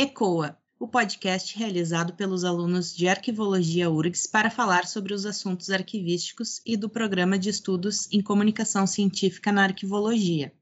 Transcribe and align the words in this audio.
ECOA, 0.00 0.56
o 0.78 0.86
podcast 0.86 1.58
realizado 1.58 2.12
pelos 2.12 2.44
alunos 2.44 2.94
de 2.94 3.08
Arquivologia 3.08 3.90
URGS 3.90 4.28
para 4.28 4.48
falar 4.48 4.86
sobre 4.86 5.12
os 5.12 5.26
assuntos 5.26 5.70
arquivísticos 5.70 6.60
e 6.64 6.76
do 6.76 6.88
Programa 6.88 7.36
de 7.36 7.48
Estudos 7.48 8.06
em 8.12 8.22
Comunicação 8.22 8.86
Científica 8.86 9.50
na 9.50 9.64
Arquivologia. 9.64 10.52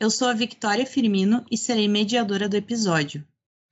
Eu 0.00 0.08
sou 0.08 0.26
a 0.26 0.32
Victoria 0.32 0.86
Firmino 0.86 1.44
e 1.50 1.58
serei 1.58 1.86
mediadora 1.86 2.48
do 2.48 2.56
episódio. 2.56 3.22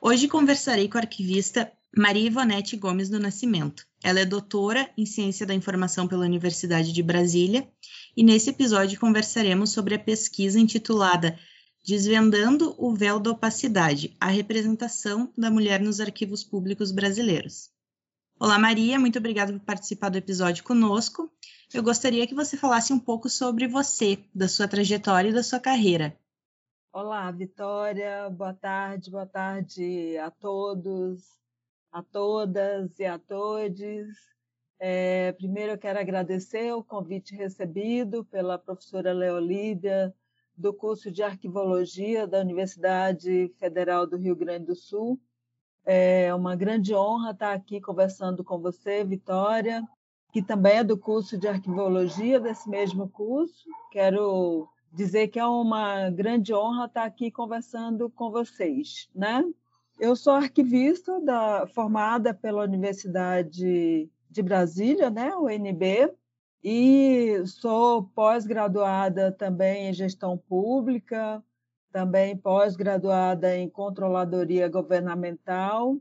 Hoje 0.06 0.28
conversarei 0.28 0.86
com 0.86 0.98
a 0.98 1.00
arquivista 1.00 1.72
Maria 1.96 2.26
Ivonete 2.26 2.76
Gomes 2.76 3.08
do 3.08 3.18
Nascimento. 3.18 3.86
Ela 4.02 4.20
é 4.20 4.26
doutora 4.26 4.86
em 4.98 5.06
Ciência 5.06 5.46
da 5.46 5.54
Informação 5.54 6.06
pela 6.06 6.26
Universidade 6.26 6.92
de 6.92 7.02
Brasília 7.02 7.66
e 8.14 8.22
nesse 8.22 8.50
episódio 8.50 9.00
conversaremos 9.00 9.70
sobre 9.70 9.94
a 9.94 9.98
pesquisa 9.98 10.60
intitulada 10.60 11.38
Desvendando 11.82 12.74
o 12.76 12.94
Véu 12.94 13.18
da 13.18 13.30
Opacidade, 13.30 14.14
a 14.20 14.26
representação 14.26 15.32
da 15.38 15.50
mulher 15.50 15.80
nos 15.80 16.00
arquivos 16.00 16.44
públicos 16.44 16.92
brasileiros. 16.92 17.70
Olá, 18.38 18.58
Maria, 18.58 19.00
muito 19.00 19.18
obrigada 19.18 19.54
por 19.54 19.60
participar 19.60 20.10
do 20.10 20.18
episódio 20.18 20.64
conosco. 20.64 21.32
Eu 21.72 21.82
gostaria 21.82 22.26
que 22.26 22.34
você 22.34 22.58
falasse 22.58 22.92
um 22.92 22.98
pouco 22.98 23.30
sobre 23.30 23.66
você, 23.66 24.18
da 24.34 24.48
sua 24.48 24.68
trajetória 24.68 25.30
e 25.30 25.32
da 25.34 25.42
sua 25.42 25.60
carreira. 25.60 26.14
Olá, 26.96 27.28
Vitória, 27.32 28.30
boa 28.30 28.54
tarde, 28.54 29.10
boa 29.10 29.26
tarde 29.26 30.16
a 30.16 30.30
todos, 30.30 31.24
a 31.90 32.04
todas 32.04 32.96
e 33.00 33.04
a 33.04 33.18
todos. 33.18 34.06
É, 34.78 35.32
primeiro, 35.32 35.72
eu 35.72 35.78
quero 35.78 35.98
agradecer 35.98 36.72
o 36.72 36.84
convite 36.84 37.34
recebido 37.34 38.24
pela 38.24 38.56
professora 38.60 39.12
Leolíbia, 39.12 40.14
do 40.56 40.72
curso 40.72 41.10
de 41.10 41.20
Arquivologia 41.20 42.28
da 42.28 42.38
Universidade 42.38 43.52
Federal 43.58 44.06
do 44.06 44.16
Rio 44.16 44.36
Grande 44.36 44.66
do 44.66 44.76
Sul. 44.76 45.20
É 45.84 46.32
uma 46.32 46.54
grande 46.54 46.94
honra 46.94 47.32
estar 47.32 47.54
aqui 47.54 47.80
conversando 47.80 48.44
com 48.44 48.60
você, 48.60 49.02
Vitória, 49.02 49.82
que 50.32 50.40
também 50.40 50.78
é 50.78 50.84
do 50.84 50.96
curso 50.96 51.36
de 51.36 51.48
Arquivologia 51.48 52.38
desse 52.38 52.70
mesmo 52.70 53.08
curso. 53.08 53.68
Quero 53.90 54.68
dizer 54.94 55.28
que 55.28 55.38
é 55.38 55.46
uma 55.46 56.08
grande 56.10 56.54
honra 56.54 56.86
estar 56.86 57.04
aqui 57.04 57.30
conversando 57.30 58.08
com 58.08 58.30
vocês, 58.30 59.08
né? 59.14 59.44
Eu 59.98 60.14
sou 60.16 60.32
arquivista 60.32 61.20
da, 61.20 61.66
formada 61.66 62.32
pela 62.32 62.62
Universidade 62.62 64.08
de 64.30 64.42
Brasília, 64.42 65.10
né, 65.10 65.36
UNB, 65.36 66.12
e 66.62 67.42
sou 67.46 68.04
pós-graduada 68.14 69.30
também 69.30 69.88
em 69.88 69.92
gestão 69.92 70.36
pública, 70.36 71.42
também 71.92 72.36
pós-graduada 72.36 73.56
em 73.56 73.68
controladoria 73.68 74.68
governamental 74.68 75.96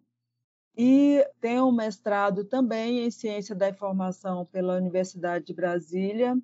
e 0.75 1.23
tenho 1.39 1.67
um 1.67 1.71
mestrado 1.71 2.45
também 2.45 3.05
em 3.05 3.11
ciência 3.11 3.53
da 3.53 3.69
informação 3.69 4.45
pela 4.45 4.75
Universidade 4.75 5.45
de 5.45 5.53
Brasília 5.53 6.35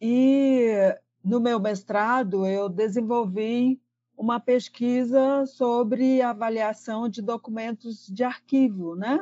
e 0.00 0.96
no 1.26 1.40
meu 1.40 1.58
mestrado, 1.58 2.46
eu 2.46 2.68
desenvolvi 2.68 3.82
uma 4.16 4.38
pesquisa 4.38 5.44
sobre 5.44 6.22
avaliação 6.22 7.08
de 7.08 7.20
documentos 7.20 8.06
de 8.06 8.22
arquivo, 8.22 8.94
né? 8.94 9.18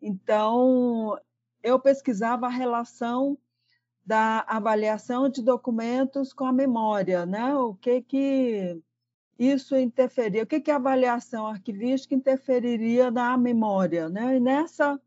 Então, 0.00 1.18
eu 1.62 1.80
pesquisava 1.80 2.46
a 2.46 2.50
relação 2.50 3.38
da 4.04 4.44
avaliação 4.46 5.26
de 5.30 5.42
documentos 5.42 6.34
com 6.34 6.44
a 6.44 6.52
memória, 6.52 7.24
né? 7.24 7.56
O 7.56 7.74
que 7.74 8.02
que 8.02 8.78
isso 9.38 9.74
interferia, 9.74 10.42
o 10.42 10.46
que 10.46 10.60
que 10.60 10.70
a 10.70 10.76
avaliação 10.76 11.46
arquivística 11.46 12.14
interferiria 12.14 13.10
na 13.10 13.38
memória, 13.38 14.10
né? 14.10 14.36
E 14.36 14.40
nessa 14.40 15.00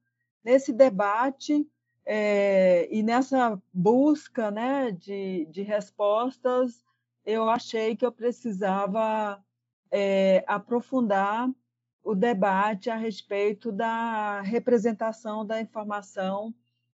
nesse 0.44 0.73
debate 0.73 1.68
é, 2.06 2.88
e 2.91 3.03
nessa 3.03 3.62
busca 3.73 4.50
né, 4.51 4.91
de, 4.91 5.45
de 5.45 5.62
respostas, 5.62 6.84
eu 7.25 7.50
achei 7.50 7.95
que 7.95 8.06
eu 8.06 8.12
precisava 8.12 9.44
é, 9.91 10.44
aprofundar 10.47 11.50
o 12.03 12.16
debate 12.16 12.90
a 12.90 12.95
respeito 12.95 13.72
da 13.72 14.41
representação 14.41 15.45
da 15.45 15.61
informação, 15.61 16.53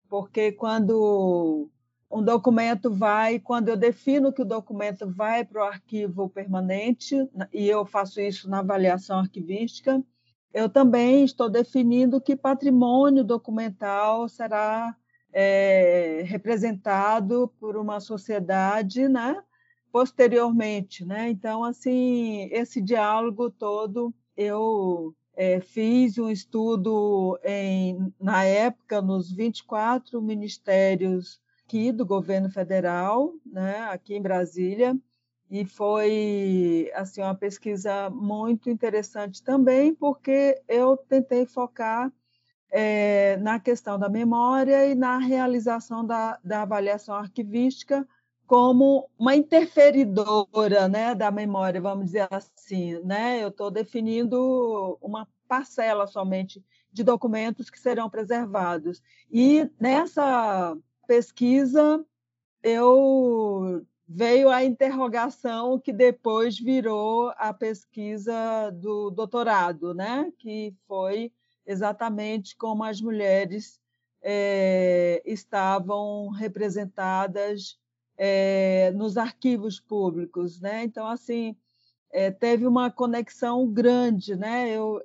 porque 0.09 0.53
quando 0.53 1.69
um 2.11 2.23
documento 2.23 2.91
vai, 2.91 3.41
quando 3.41 3.69
eu 3.69 3.77
defino 3.77 4.33
que 4.33 4.43
o 4.43 4.47
documento 4.47 5.11
vai 5.11 5.45
para 5.45 5.63
o 5.63 5.67
arquivo 5.67 6.29
permanente, 6.29 7.17
e 7.53 7.67
eu 7.67 7.85
faço 7.85 8.21
isso 8.21 8.49
na 8.49 8.59
avaliação 8.59 9.19
arquivística, 9.19 10.05
eu 10.53 10.69
também 10.69 11.25
estou 11.25 11.49
definindo 11.49 12.21
que 12.21 12.37
patrimônio 12.37 13.25
documental 13.25 14.29
será 14.29 14.95
é, 15.33 16.23
representado 16.27 17.53
por 17.59 17.77
uma 17.77 18.01
sociedade, 18.01 19.09
né? 19.09 19.43
Posteriormente, 19.91 21.05
né? 21.05 21.31
Então, 21.31 21.65
assim, 21.65 22.49
esse 22.53 22.81
diálogo 22.81 23.51
todo 23.51 24.15
eu 24.37 25.15
é, 25.35 25.61
fiz 25.61 26.19
um 26.19 26.31
estudo 26.31 27.39
em, 27.43 28.13
na 28.21 28.45
época 28.45 29.01
nos 29.01 29.33
24 29.33 30.21
ministérios 30.21 31.41
aqui 31.65 31.91
do 31.91 32.05
governo 32.05 32.51
federal, 32.51 33.33
né? 33.47 33.81
Aqui 33.85 34.15
em 34.15 34.23
Brasília 34.23 34.95
e 35.53 35.67
foi 35.67 36.91
assim 36.95 37.21
uma 37.21 37.35
pesquisa 37.35 38.09
muito 38.09 38.71
interessante 38.71 39.43
também 39.43 39.95
porque 39.95 40.59
eu 40.67 40.97
tentei 40.97 41.45
focar 41.45 42.11
é, 42.71 43.37
na 43.37 43.61
questão 43.61 43.99
da 43.99 44.09
memória 44.09 44.87
e 44.87 44.95
na 44.95 45.19
realização 45.19 46.07
da, 46.07 46.41
da 46.43 46.63
avaliação 46.63 47.15
arquivística 47.15 48.09
como 48.47 49.11
uma 49.19 49.37
interferidora 49.37 50.89
né, 50.89 51.15
da 51.15 51.31
memória, 51.31 51.83
vamos 51.83 52.07
dizer 52.07 52.29
assim. 52.31 52.99
Né? 53.05 53.43
Eu 53.43 53.49
estou 53.49 53.71
definindo 53.71 54.97
uma 55.03 55.29
parcela 55.47 56.07
somente 56.07 56.65
de 56.91 57.05
documentos 57.05 57.69
que 57.69 57.79
serão 57.79 58.09
preservados. 58.09 59.03
E 59.31 59.71
nessa 59.79 60.75
pesquisa, 61.07 62.03
eu 62.63 63.85
veio 64.15 64.51
a 64.51 64.63
interrogação 64.63 65.79
que 65.79 65.93
depois 65.93 66.59
virou 66.59 67.33
a 67.37 67.53
pesquisa 67.53 68.71
do 68.71 69.11
doutorado, 69.11 69.95
né? 69.95 70.31
que 70.39 70.75
foi 70.87 71.33
exatamente 71.67 72.55
como 72.55 72.85
as 72.85 73.01
mulheres 73.01 73.81
é, 74.23 75.23
estavam 75.25 76.29
representadas 76.29 77.79
é, 78.19 78.93
nos 78.95 79.17
arquivos 79.17 79.81
públicos. 79.81 80.61
Né? 80.61 80.85
Então, 80.85 81.07
assim, 81.07 81.57
é, 82.11 82.31
teve 82.31 82.67
uma 82.67 82.91
conexão 82.91 83.67
grande. 83.67 84.37
Né? 84.37 84.69
Eu, 84.71 85.03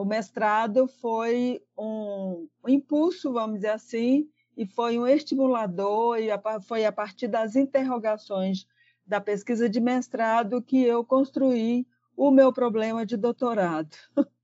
o 0.00 0.04
mestrado 0.04 0.88
foi 0.88 1.62
um, 1.78 2.48
um 2.64 2.68
impulso, 2.68 3.32
vamos 3.32 3.56
dizer 3.56 3.70
assim, 3.70 4.28
e 4.56 4.66
foi 4.66 4.98
um 4.98 5.06
estimulador, 5.06 6.18
e 6.18 6.28
foi 6.62 6.84
a 6.84 6.92
partir 6.92 7.28
das 7.28 7.56
interrogações 7.56 8.66
da 9.06 9.20
pesquisa 9.20 9.68
de 9.68 9.80
mestrado 9.80 10.62
que 10.62 10.82
eu 10.82 11.04
construí 11.04 11.86
o 12.16 12.30
meu 12.30 12.52
problema 12.52 13.04
de 13.04 13.16
doutorado. 13.16 13.96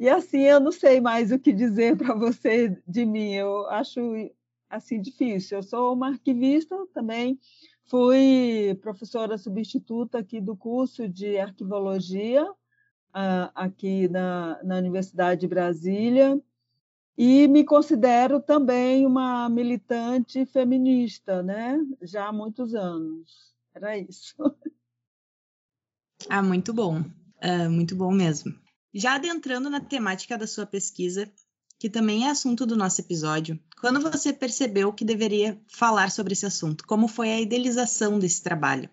E 0.00 0.08
assim, 0.08 0.40
eu 0.40 0.58
não 0.58 0.72
sei 0.72 1.00
mais 1.00 1.30
o 1.30 1.38
que 1.38 1.52
dizer 1.52 1.96
para 1.96 2.12
você 2.12 2.76
de 2.88 3.06
mim, 3.06 3.34
eu 3.34 3.68
acho 3.68 4.00
assim 4.68 5.00
difícil. 5.00 5.58
Eu 5.58 5.62
sou 5.62 5.92
uma 5.92 6.08
arquivista 6.08 6.76
também, 6.92 7.38
fui 7.84 8.76
professora 8.80 9.38
substituta 9.38 10.18
aqui 10.18 10.40
do 10.40 10.56
curso 10.56 11.08
de 11.08 11.38
arquivologia, 11.38 12.44
ah, 13.14 13.52
aqui 13.54 14.08
na, 14.08 14.58
na 14.64 14.76
Universidade 14.76 15.42
de 15.42 15.46
Brasília, 15.46 16.40
e 17.16 17.46
me 17.48 17.64
considero 17.64 18.40
também 18.40 19.06
uma 19.06 19.48
militante 19.48 20.46
feminista, 20.46 21.42
né? 21.42 21.78
Já 22.02 22.28
há 22.28 22.32
muitos 22.32 22.74
anos. 22.74 23.52
Era 23.74 23.96
isso. 23.98 24.34
Ah, 26.28 26.40
muito 26.40 26.72
bom. 26.72 27.00
Uh, 27.00 27.68
muito 27.68 27.96
bom 27.96 28.12
mesmo. 28.12 28.54
Já 28.94 29.14
adentrando 29.14 29.68
na 29.68 29.80
temática 29.80 30.38
da 30.38 30.46
sua 30.46 30.64
pesquisa, 30.64 31.28
que 31.80 31.90
também 31.90 32.26
é 32.26 32.30
assunto 32.30 32.64
do 32.64 32.76
nosso 32.76 33.00
episódio, 33.00 33.58
quando 33.80 34.00
você 34.00 34.32
percebeu 34.32 34.92
que 34.92 35.04
deveria 35.04 35.60
falar 35.66 36.12
sobre 36.12 36.34
esse 36.34 36.46
assunto? 36.46 36.86
Como 36.86 37.08
foi 37.08 37.32
a 37.32 37.40
idealização 37.40 38.20
desse 38.20 38.40
trabalho? 38.40 38.88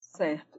Certo. 0.00 0.51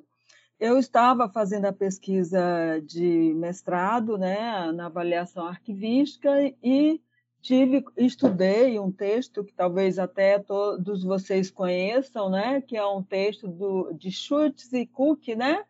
Eu 0.63 0.79
estava 0.79 1.27
fazendo 1.27 1.65
a 1.65 1.73
pesquisa 1.73 2.81
de 2.85 3.33
mestrado, 3.35 4.17
né, 4.17 4.71
na 4.71 4.85
avaliação 4.85 5.45
arquivística 5.45 6.29
e 6.63 7.01
tive 7.41 7.83
estudei 7.97 8.79
um 8.79 8.89
texto 8.89 9.43
que 9.43 9.53
talvez 9.53 9.99
até 9.99 10.39
todos 10.39 11.03
vocês 11.03 11.51
conheçam, 11.51 12.29
né, 12.29 12.61
que 12.61 12.77
é 12.77 12.85
um 12.85 13.03
texto 13.03 13.45
do, 13.45 13.91
de 13.91 14.09
Schultz 14.09 14.71
e 14.71 14.85
Cook, 14.85 15.35
né, 15.35 15.65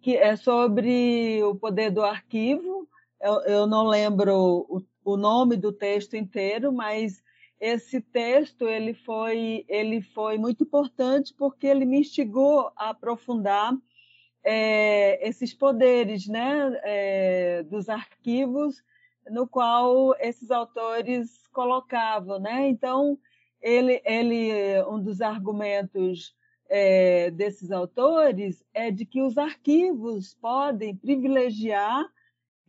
que 0.00 0.16
é 0.16 0.34
sobre 0.34 1.40
o 1.44 1.54
poder 1.54 1.92
do 1.92 2.02
arquivo. 2.02 2.88
Eu, 3.20 3.42
eu 3.42 3.66
não 3.68 3.86
lembro 3.86 4.66
o, 4.68 4.82
o 5.04 5.16
nome 5.16 5.56
do 5.56 5.72
texto 5.72 6.16
inteiro, 6.16 6.72
mas 6.72 7.22
esse 7.60 8.00
texto 8.00 8.66
ele 8.66 8.92
foi 8.92 9.64
ele 9.68 10.02
foi 10.02 10.36
muito 10.36 10.64
importante 10.64 11.32
porque 11.32 11.64
ele 11.64 11.84
me 11.84 12.00
instigou 12.00 12.72
a 12.76 12.90
aprofundar 12.90 13.72
é, 14.44 15.26
esses 15.26 15.54
poderes 15.54 16.26
né, 16.26 16.80
é, 16.82 17.62
dos 17.64 17.88
arquivos 17.88 18.82
no 19.30 19.46
qual 19.46 20.14
esses 20.18 20.50
autores 20.50 21.46
colocavam. 21.52 22.40
Né? 22.40 22.68
Então, 22.68 23.18
ele, 23.60 24.02
ele, 24.04 24.82
um 24.88 25.00
dos 25.00 25.20
argumentos 25.20 26.34
é, 26.68 27.30
desses 27.30 27.70
autores 27.70 28.64
é 28.74 28.90
de 28.90 29.04
que 29.04 29.22
os 29.22 29.38
arquivos 29.38 30.34
podem 30.40 30.96
privilegiar 30.96 32.04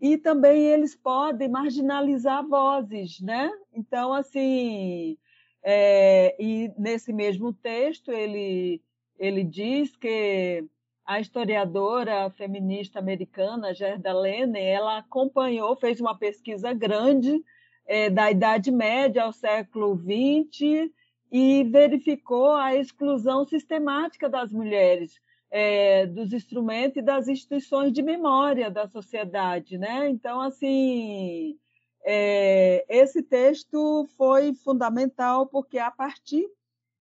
e 0.01 0.17
também 0.17 0.65
eles 0.65 0.95
podem 0.95 1.47
marginalizar 1.47 2.45
vozes, 2.45 3.21
né? 3.21 3.49
Então, 3.73 4.11
assim, 4.13 5.17
é, 5.63 6.35
e 6.37 6.69
nesse 6.77 7.13
mesmo 7.13 7.53
texto 7.53 8.11
ele, 8.11 8.81
ele 9.17 9.45
diz 9.45 9.95
que 9.95 10.67
a 11.05 11.19
historiadora 11.19 12.29
feminista 12.31 12.99
americana 12.99 13.73
Gerda 13.73 14.13
Lene, 14.13 14.59
ela 14.59 14.99
acompanhou, 14.99 15.75
fez 15.75 15.99
uma 15.99 16.17
pesquisa 16.17 16.73
grande 16.73 17.43
é, 17.85 18.09
da 18.09 18.31
Idade 18.31 18.71
Média 18.71 19.23
ao 19.23 19.33
século 19.33 19.95
XX 19.97 20.89
e 21.31 21.63
verificou 21.65 22.51
a 22.51 22.75
exclusão 22.75 23.45
sistemática 23.45 24.29
das 24.29 24.51
mulheres 24.51 25.19
é, 25.51 26.07
dos 26.07 26.31
instrumentos 26.33 26.97
e 26.97 27.01
das 27.01 27.27
instituições 27.27 27.91
de 27.91 28.01
memória 28.01 28.71
da 28.71 28.87
sociedade, 28.87 29.77
né? 29.77 30.09
Então, 30.09 30.41
assim, 30.41 31.57
é, 32.05 32.85
esse 32.89 33.21
texto 33.21 34.07
foi 34.17 34.53
fundamental 34.55 35.45
porque 35.45 35.77
a 35.77 35.91
partir 35.91 36.47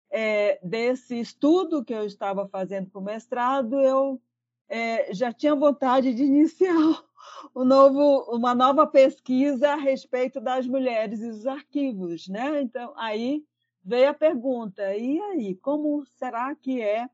é, 0.10 0.60
desse 0.64 1.20
estudo 1.20 1.84
que 1.84 1.94
eu 1.94 2.06
estava 2.06 2.48
fazendo 2.48 2.90
para 2.90 3.00
o 3.00 3.04
mestrado, 3.04 3.80
eu 3.80 4.22
é, 4.70 5.14
já 5.14 5.32
tinha 5.32 5.56
vontade 5.56 6.14
de 6.14 6.24
iniciar 6.24 6.74
um 7.56 7.64
novo, 7.64 8.36
uma 8.36 8.54
nova 8.54 8.86
pesquisa 8.88 9.72
a 9.72 9.76
respeito 9.76 10.40
das 10.40 10.68
mulheres 10.68 11.20
e 11.22 11.30
dos 11.30 11.48
arquivos, 11.48 12.28
né? 12.28 12.62
Então 12.62 12.94
aí 12.98 13.44
veio 13.84 14.10
a 14.10 14.14
pergunta: 14.14 14.96
e 14.96 15.20
aí, 15.20 15.56
como 15.56 16.06
será 16.18 16.54
que 16.56 16.82
é 16.82 17.10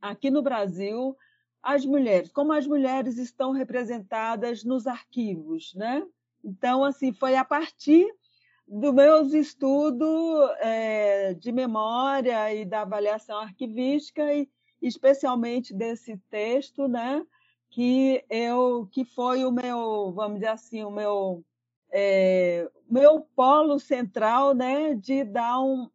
aqui 0.00 0.30
no 0.30 0.42
Brasil 0.42 1.16
as 1.62 1.84
mulheres? 1.84 2.30
Como 2.32 2.52
as 2.52 2.66
mulheres 2.66 3.18
estão 3.18 3.52
representadas 3.52 4.64
nos 4.64 4.86
arquivos, 4.86 5.74
né? 5.74 6.06
Então 6.44 6.84
assim 6.84 7.12
foi 7.12 7.36
a 7.36 7.44
partir 7.44 8.12
dos 8.72 8.94
meus 8.94 9.34
estudos 9.34 10.50
é, 10.60 11.34
de 11.34 11.52
memória 11.52 12.54
e 12.54 12.64
da 12.64 12.80
avaliação 12.80 13.36
arquivística 13.38 14.32
e 14.32 14.48
especialmente 14.80 15.74
desse 15.74 16.16
texto, 16.30 16.88
né, 16.88 17.22
que 17.70 18.24
eu 18.30 18.88
que 18.90 19.04
foi 19.04 19.44
o 19.44 19.52
meu, 19.52 20.10
vamos 20.14 20.36
dizer 20.36 20.52
assim, 20.52 20.82
o 20.82 20.90
meu 20.90 21.44
é, 21.92 22.66
meu 22.90 23.20
polo 23.36 23.78
central, 23.78 24.54
né, 24.54 24.94
de 24.94 25.22
dar 25.22 25.60
um, 25.60 25.90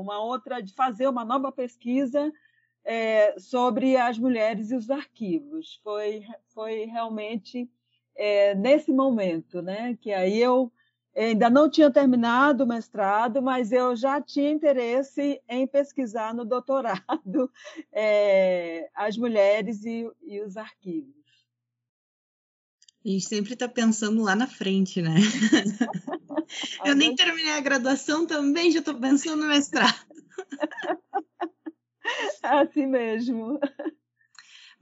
uma 0.00 0.20
outra, 0.20 0.60
de 0.60 0.74
fazer 0.74 1.06
uma 1.06 1.24
nova 1.24 1.52
pesquisa 1.52 2.32
é, 2.84 3.38
sobre 3.38 3.96
as 3.96 4.18
mulheres 4.18 4.72
e 4.72 4.76
os 4.76 4.90
arquivos. 4.90 5.80
Foi 5.84 6.24
foi 6.48 6.86
realmente 6.86 7.70
é, 8.16 8.52
nesse 8.56 8.92
momento, 8.92 9.62
né, 9.62 9.96
que 10.00 10.12
aí 10.12 10.40
eu 10.40 10.72
ainda 11.16 11.48
não 11.48 11.70
tinha 11.70 11.90
terminado 11.90 12.64
o 12.64 12.66
mestrado, 12.66 13.40
mas 13.40 13.72
eu 13.72 13.94
já 13.94 14.20
tinha 14.20 14.50
interesse 14.50 15.40
em 15.48 15.66
pesquisar 15.66 16.34
no 16.34 16.44
doutorado 16.44 17.50
é, 17.92 18.88
as 18.94 19.16
mulheres 19.16 19.84
e, 19.84 20.10
e, 20.22 20.40
os 20.40 20.56
arquivos. 20.56 21.14
A 23.04 23.08
gente 23.08 23.26
sempre 23.26 23.52
está 23.52 23.68
pensando 23.68 24.22
lá 24.22 24.34
na 24.34 24.46
frente, 24.46 25.02
né? 25.02 25.14
eu 26.84 26.94
nem 26.94 27.14
terminei 27.14 27.52
a 27.52 27.60
graduação 27.60 28.26
também, 28.26 28.70
já 28.70 28.78
estou 28.78 28.98
pensando 28.98 29.42
no 29.42 29.48
mestrado. 29.48 30.06
assim 32.42 32.86
mesmo. 32.86 33.60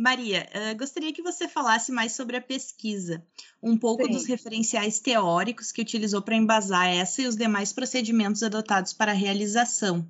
Maria, 0.02 0.48
uh, 0.50 0.76
gostaria 0.76 1.12
que 1.12 1.22
você 1.22 1.46
falasse 1.46 1.92
mais 1.92 2.10
sobre 2.10 2.36
a 2.36 2.40
pesquisa, 2.40 3.24
um 3.62 3.78
pouco 3.78 4.04
Sim. 4.04 4.10
dos 4.10 4.26
referenciais 4.26 4.98
teóricos 4.98 5.70
que 5.70 5.80
utilizou 5.80 6.20
para 6.20 6.34
embasar 6.34 6.88
essa 6.88 7.22
e 7.22 7.26
os 7.28 7.36
demais 7.36 7.72
procedimentos 7.72 8.42
adotados 8.42 8.92
para 8.92 9.12
a 9.12 9.14
realização. 9.14 10.04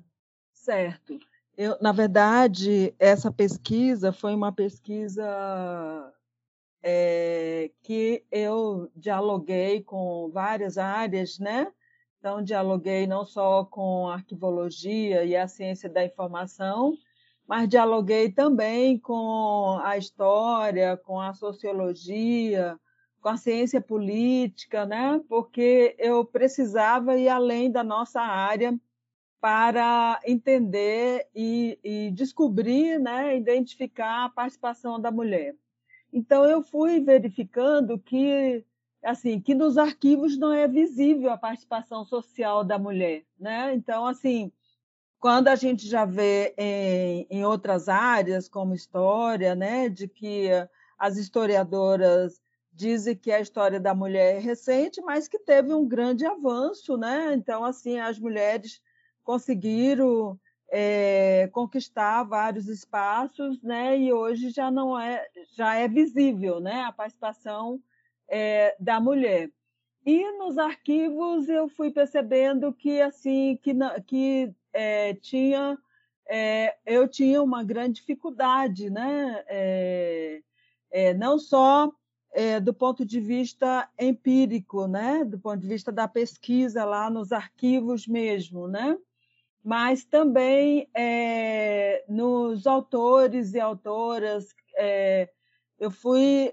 Certo. 0.51 1.19
Eu, 1.55 1.77
na 1.79 1.91
verdade, 1.91 2.95
essa 2.97 3.31
pesquisa 3.31 4.11
foi 4.11 4.33
uma 4.33 4.51
pesquisa 4.51 6.11
é, 6.81 7.69
que 7.83 8.23
eu 8.31 8.89
dialoguei 8.95 9.83
com 9.83 10.31
várias 10.33 10.79
áreas, 10.79 11.37
né? 11.37 11.71
Então, 12.17 12.41
dialoguei 12.41 13.05
não 13.05 13.23
só 13.25 13.63
com 13.63 14.07
a 14.07 14.15
arquivologia 14.15 15.23
e 15.23 15.35
a 15.35 15.47
ciência 15.47 15.87
da 15.87 16.03
informação, 16.03 16.97
mas 17.47 17.67
dialoguei 17.67 18.31
também 18.31 18.97
com 18.97 19.79
a 19.83 19.97
história, 19.97 20.97
com 20.97 21.19
a 21.19 21.33
sociologia, 21.33 22.79
com 23.21 23.29
a 23.29 23.37
ciência 23.37 23.81
política, 23.81 24.85
né? 24.85 25.21
porque 25.27 25.95
eu 25.97 26.25
precisava 26.25 27.17
ir 27.17 27.29
além 27.29 27.71
da 27.71 27.83
nossa 27.83 28.21
área 28.21 28.77
para 29.39 30.19
entender 30.25 31.27
e, 31.35 31.77
e 31.83 32.11
descobrir, 32.11 32.99
né? 32.99 33.35
identificar 33.35 34.25
a 34.25 34.29
participação 34.29 34.99
da 34.99 35.11
mulher. 35.11 35.55
Então, 36.11 36.45
eu 36.45 36.61
fui 36.61 36.99
verificando 36.99 37.97
que 37.97 38.63
assim 39.03 39.39
que 39.39 39.53
nos 39.53 39.77
arquivos 39.77 40.37
não 40.37 40.53
é 40.53 40.67
visível 40.67 41.31
a 41.31 41.37
participação 41.37 42.05
social 42.05 42.63
da 42.63 42.79
mulher, 42.79 43.25
né? 43.37 43.73
Então, 43.73 44.05
assim, 44.05 44.51
quando 45.23 45.47
a 45.47 45.55
gente 45.55 45.87
já 45.87 46.03
vê 46.03 46.53
em, 46.57 47.25
em 47.29 47.45
outras 47.45 47.87
áreas, 47.87 48.49
como 48.49 48.73
história, 48.73 49.55
né, 49.55 49.87
de 49.87 50.05
que 50.05 50.49
as 50.99 51.15
historiadoras 51.15 52.41
dizem 52.73 53.15
que 53.15 53.31
a 53.31 53.39
história 53.39 53.79
da 53.79 53.95
mulher 53.95 54.35
é 54.35 54.39
recente, 54.39 55.01
mas 55.01 55.29
que 55.29 55.39
teve 55.39 55.73
um 55.73 55.87
grande 55.87 56.25
avanço, 56.25 56.97
né? 56.97 57.33
Então, 57.35 57.63
assim, 57.63 57.99
as 57.99 58.19
mulheres 58.19 58.81
conseguiram 59.23 60.37
é, 60.69 61.49
conquistar 61.53 62.23
vários 62.23 62.67
espaços, 62.67 63.63
né? 63.63 63.97
E 63.97 64.11
hoje 64.11 64.49
já 64.49 64.69
não 64.69 64.99
é, 64.99 65.25
já 65.55 65.75
é 65.75 65.87
visível, 65.87 66.59
né? 66.59 66.81
A 66.81 66.91
participação 66.91 67.81
é, 68.27 68.75
da 68.77 68.99
mulher. 68.99 69.49
E 70.05 70.37
nos 70.37 70.57
arquivos 70.57 71.47
eu 71.47 71.69
fui 71.69 71.91
percebendo 71.91 72.73
que 72.73 72.99
assim 72.99 73.57
que, 73.63 73.73
que 74.05 74.53
é, 74.73 75.13
tinha 75.13 75.77
é, 76.29 76.75
eu 76.85 77.07
tinha 77.07 77.41
uma 77.41 77.63
grande 77.63 77.99
dificuldade, 77.99 78.89
né? 78.89 79.43
É, 79.47 80.41
é 80.91 81.13
não 81.13 81.37
só 81.37 81.91
é, 82.31 82.59
do 82.59 82.73
ponto 82.73 83.05
de 83.05 83.19
vista 83.19 83.89
empírico, 83.99 84.87
né? 84.87 85.23
Do 85.23 85.39
ponto 85.39 85.59
de 85.59 85.67
vista 85.67 85.91
da 85.91 86.07
pesquisa 86.07 86.85
lá 86.85 87.09
nos 87.09 87.31
arquivos 87.31 88.07
mesmo, 88.07 88.67
né? 88.67 88.97
Mas 89.63 90.03
também 90.03 90.89
é, 90.93 92.03
nos 92.07 92.67
autores 92.67 93.53
e 93.53 93.59
autoras 93.59 94.47
eu 95.79 95.91
fui 95.91 96.51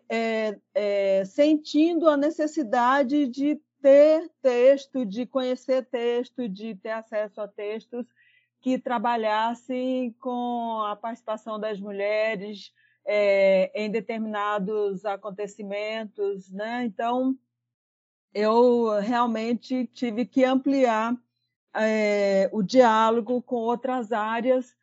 sentindo 1.24 2.08
a 2.08 2.16
necessidade 2.16 3.26
de 3.28 3.60
ter 3.80 4.30
texto, 4.42 5.04
de 5.04 5.26
conhecer 5.26 5.84
texto, 5.86 6.48
de 6.48 6.74
ter 6.74 6.90
acesso 6.90 7.40
a 7.40 7.48
textos 7.48 8.06
que 8.60 8.78
trabalhassem 8.78 10.12
com 10.20 10.82
a 10.82 10.94
participação 10.94 11.58
das 11.58 11.80
mulheres 11.80 12.72
é, 13.04 13.70
em 13.74 13.90
determinados 13.90 15.04
acontecimentos, 15.04 16.50
né? 16.50 16.84
Então, 16.84 17.36
eu 18.34 19.00
realmente 19.00 19.86
tive 19.86 20.24
que 20.24 20.44
ampliar 20.44 21.16
é, 21.74 22.48
o 22.52 22.62
diálogo 22.62 23.40
com 23.42 23.56
outras 23.56 24.12
áreas 24.12 24.76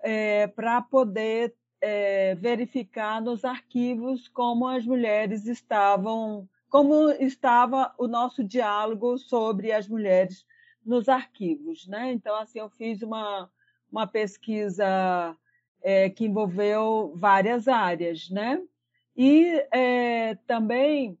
é, 0.00 0.46
para 0.46 0.80
poder 0.80 1.54
é, 1.80 2.34
verificar 2.36 3.20
nos 3.20 3.44
arquivos 3.44 4.28
como 4.28 4.66
as 4.66 4.86
mulheres 4.86 5.46
estavam, 5.46 6.48
como 6.74 7.08
estava 7.20 7.94
o 7.96 8.08
nosso 8.08 8.42
diálogo 8.42 9.16
sobre 9.16 9.70
as 9.70 9.86
mulheres 9.86 10.44
nos 10.84 11.08
arquivos, 11.08 11.86
né? 11.86 12.10
Então, 12.10 12.34
assim, 12.34 12.58
eu 12.58 12.68
fiz 12.68 13.00
uma, 13.00 13.48
uma 13.88 14.08
pesquisa 14.08 15.38
é, 15.80 16.10
que 16.10 16.24
envolveu 16.24 17.12
várias 17.14 17.68
áreas, 17.68 18.28
né? 18.28 18.60
E 19.16 19.64
é, 19.70 20.34
também 20.48 21.16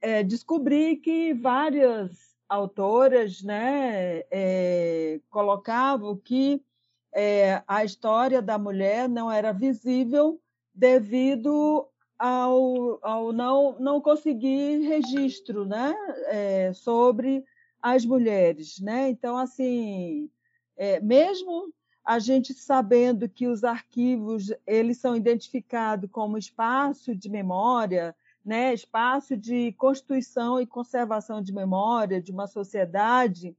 é, 0.00 0.22
descobri 0.22 0.96
que 0.96 1.34
várias 1.34 2.34
autoras 2.48 3.42
né, 3.42 4.22
é, 4.30 5.20
colocavam 5.28 6.16
que 6.16 6.64
é, 7.12 7.62
a 7.68 7.84
história 7.84 8.40
da 8.40 8.56
mulher 8.56 9.10
não 9.10 9.30
era 9.30 9.52
visível 9.52 10.40
devido 10.74 11.86
ao, 12.24 12.98
ao 13.02 13.32
não, 13.34 13.76
não 13.78 14.00
conseguir 14.00 14.78
registro 14.78 15.66
né, 15.66 15.94
é, 16.28 16.72
sobre 16.72 17.44
as 17.82 18.02
mulheres. 18.06 18.80
Né? 18.80 19.10
Então, 19.10 19.36
assim, 19.36 20.30
é, 20.74 21.00
mesmo 21.00 21.70
a 22.02 22.18
gente 22.18 22.54
sabendo 22.54 23.28
que 23.28 23.46
os 23.46 23.62
arquivos 23.62 24.50
eles 24.66 24.96
são 24.96 25.14
identificados 25.14 26.08
como 26.10 26.38
espaço 26.38 27.14
de 27.14 27.28
memória, 27.28 28.16
né, 28.42 28.72
espaço 28.72 29.36
de 29.36 29.72
constituição 29.72 30.58
e 30.58 30.66
conservação 30.66 31.42
de 31.42 31.52
memória 31.52 32.22
de 32.22 32.32
uma 32.32 32.46
sociedade, 32.46 33.54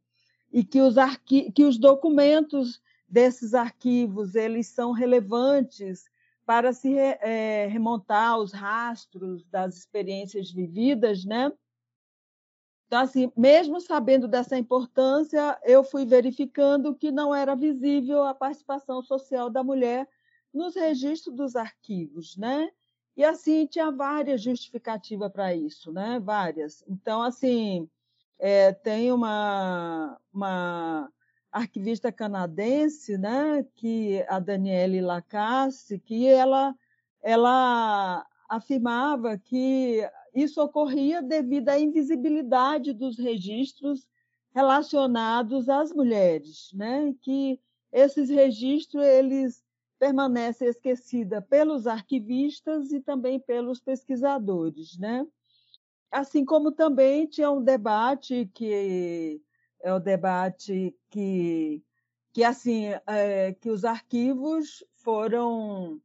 e 0.51 0.63
que 0.63 0.81
os, 0.81 0.97
arqui 0.97 1.51
que 1.51 1.63
os 1.63 1.77
documentos 1.77 2.81
desses 3.07 3.53
arquivos 3.53 4.33
eles 4.33 4.67
são 4.67 4.91
relevantes 4.91 6.05
para 6.45 6.71
se 6.73 6.95
é, 6.97 7.67
remontar 7.67 8.31
aos 8.31 8.53
rastros 8.53 9.43
das 9.45 9.75
experiências 9.77 10.51
vividas, 10.51 11.25
né? 11.25 11.51
Então, 12.87 12.99
assim, 12.99 13.31
mesmo 13.35 13.81
sabendo 13.81 14.27
dessa 14.27 14.57
importância, 14.57 15.59
eu 15.63 15.83
fui 15.83 16.05
verificando 16.05 16.95
que 16.95 17.11
não 17.11 17.33
era 17.33 17.55
visível 17.55 18.23
a 18.23 18.33
participação 18.33 19.01
social 19.01 19.49
da 19.49 19.63
mulher 19.63 20.07
nos 20.53 20.75
registros 20.75 21.35
dos 21.35 21.55
arquivos, 21.55 22.37
né? 22.37 22.69
E 23.17 23.23
assim 23.23 23.65
tinha 23.65 23.91
várias 23.91 24.41
justificativas 24.41 25.31
para 25.31 25.55
isso, 25.55 25.91
né? 25.91 26.19
Várias. 26.19 26.83
Então, 26.87 27.23
assim, 27.23 27.89
é, 28.37 28.71
tem 28.73 29.11
uma, 29.11 30.19
uma 30.31 31.11
arquivista 31.55 32.11
canadense, 32.11 33.17
né, 33.17 33.65
que 33.75 34.21
a 34.27 34.39
Danielle 34.39 34.99
Lacasse, 34.99 35.97
que 35.97 36.27
ela, 36.27 36.75
ela 37.23 38.27
afirmava 38.49 39.37
que 39.37 40.01
isso 40.35 40.61
ocorria 40.61 41.21
devido 41.21 41.69
à 41.69 41.79
invisibilidade 41.79 42.91
dos 42.91 43.17
registros 43.17 44.05
relacionados 44.53 45.69
às 45.69 45.93
mulheres, 45.93 46.71
né, 46.73 47.15
que 47.21 47.57
esses 47.89 48.29
registros 48.29 49.05
eles 49.05 49.63
permanecem 49.97 50.67
esquecidos 50.67 51.39
pelos 51.49 51.87
arquivistas 51.87 52.91
e 52.91 52.99
também 52.99 53.39
pelos 53.39 53.79
pesquisadores, 53.79 54.97
né? 54.97 55.25
Assim 56.11 56.43
como 56.43 56.69
também 56.69 57.25
tinha 57.25 57.49
um 57.49 57.63
debate 57.63 58.51
que 58.53 59.41
é 59.85 59.93
o 59.93 59.99
debate 59.99 60.97
que, 61.11 61.83
que 62.33 62.43
assim, 62.43 62.87
é, 63.05 63.53
que 63.53 63.69
os 63.69 63.85
arquivos 63.85 64.83
foram, 64.95 66.01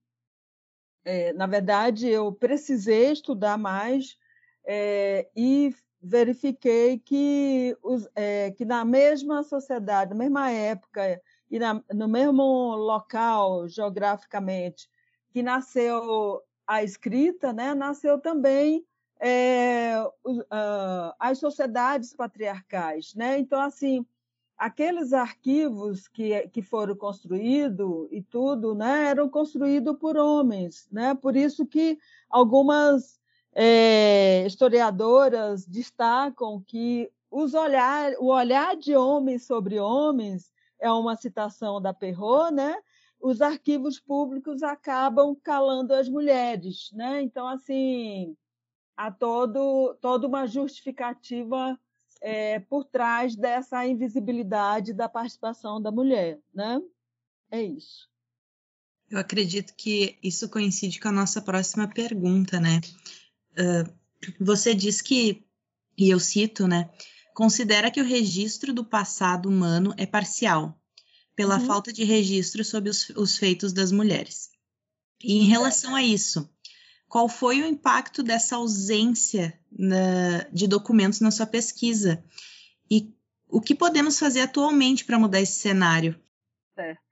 é, 1.02 1.32
na 1.32 1.46
verdade, 1.46 2.06
eu 2.06 2.30
precisei 2.30 3.10
estudar 3.10 3.56
mais 3.56 4.18
é, 4.66 5.30
e 5.34 5.74
verifiquei 5.98 6.98
que, 6.98 7.74
os, 7.82 8.06
é, 8.14 8.50
que 8.50 8.66
na 8.66 8.84
mesma 8.84 9.42
sociedade, 9.42 10.10
na 10.10 10.16
mesma 10.16 10.50
época 10.50 11.18
e 11.50 11.58
na, 11.58 11.82
no 11.90 12.06
mesmo 12.06 12.76
local 12.76 13.66
geograficamente 13.66 14.90
que 15.30 15.42
nasceu 15.42 16.42
a 16.66 16.84
escrita, 16.84 17.50
né, 17.50 17.74
nasceu 17.74 18.20
também 18.20 18.84
é, 19.20 20.02
uh, 20.24 21.14
as 21.18 21.38
sociedades 21.38 22.14
patriarcais. 22.14 23.14
Né? 23.14 23.38
Então, 23.38 23.60
assim, 23.60 24.04
aqueles 24.56 25.12
arquivos 25.12 26.08
que, 26.08 26.48
que 26.48 26.62
foram 26.62 26.96
construídos 26.96 28.08
e 28.10 28.22
tudo 28.22 28.74
né, 28.74 29.08
eram 29.08 29.28
construídos 29.28 29.96
por 29.98 30.16
homens. 30.16 30.88
Né? 30.90 31.14
Por 31.14 31.36
isso 31.36 31.66
que 31.66 31.98
algumas 32.30 33.20
é, 33.52 34.44
historiadoras 34.46 35.66
destacam 35.66 36.62
que 36.66 37.12
os 37.30 37.54
olhar, 37.54 38.12
o 38.18 38.26
olhar 38.26 38.76
de 38.76 38.96
homens 38.96 39.46
sobre 39.46 39.78
homens 39.78 40.52
é 40.80 40.90
uma 40.90 41.14
citação 41.16 41.80
da 41.80 41.92
Perrault, 41.92 42.52
né? 42.52 42.76
Os 43.20 43.42
arquivos 43.42 44.00
públicos 44.00 44.62
acabam 44.62 45.36
calando 45.42 45.92
as 45.92 46.08
mulheres, 46.08 46.90
né? 46.92 47.20
Então, 47.20 47.46
assim, 47.46 48.34
há 49.00 49.10
todo, 49.10 49.96
toda 50.02 50.26
uma 50.26 50.46
justificativa 50.46 51.78
é, 52.20 52.60
por 52.60 52.84
trás 52.84 53.34
dessa 53.34 53.86
invisibilidade 53.86 54.92
da 54.92 55.08
participação 55.08 55.80
da 55.80 55.90
mulher, 55.90 56.38
né? 56.52 56.82
É 57.50 57.62
isso. 57.62 58.10
Eu 59.10 59.18
acredito 59.18 59.74
que 59.74 60.18
isso 60.22 60.50
coincide 60.50 61.00
com 61.00 61.08
a 61.08 61.12
nossa 61.12 61.40
próxima 61.40 61.88
pergunta, 61.88 62.60
né? 62.60 62.80
Uh, 63.52 63.90
você 64.38 64.74
diz 64.74 65.00
que, 65.00 65.46
e 65.96 66.10
eu 66.10 66.20
cito, 66.20 66.68
né? 66.68 66.90
Considera 67.34 67.90
que 67.90 68.02
o 68.02 68.06
registro 68.06 68.72
do 68.72 68.84
passado 68.84 69.48
humano 69.48 69.94
é 69.96 70.04
parcial, 70.04 70.78
pela 71.34 71.58
uhum. 71.58 71.66
falta 71.66 71.90
de 71.90 72.04
registro 72.04 72.62
sobre 72.62 72.90
os, 72.90 73.08
os 73.10 73.38
feitos 73.38 73.72
das 73.72 73.90
mulheres. 73.90 74.50
E 75.24 75.38
em 75.38 75.44
relação 75.44 75.94
a 75.96 76.02
isso, 76.02 76.48
qual 77.10 77.28
foi 77.28 77.60
o 77.60 77.66
impacto 77.66 78.22
dessa 78.22 78.54
ausência 78.54 79.52
na, 79.70 80.46
de 80.52 80.68
documentos 80.68 81.20
na 81.20 81.32
sua 81.32 81.44
pesquisa 81.44 82.22
e 82.88 83.12
o 83.48 83.60
que 83.60 83.74
podemos 83.74 84.16
fazer 84.16 84.42
atualmente 84.42 85.04
para 85.04 85.18
mudar 85.18 85.40
esse 85.40 85.58
cenário? 85.58 86.14
Certo. 86.72 87.02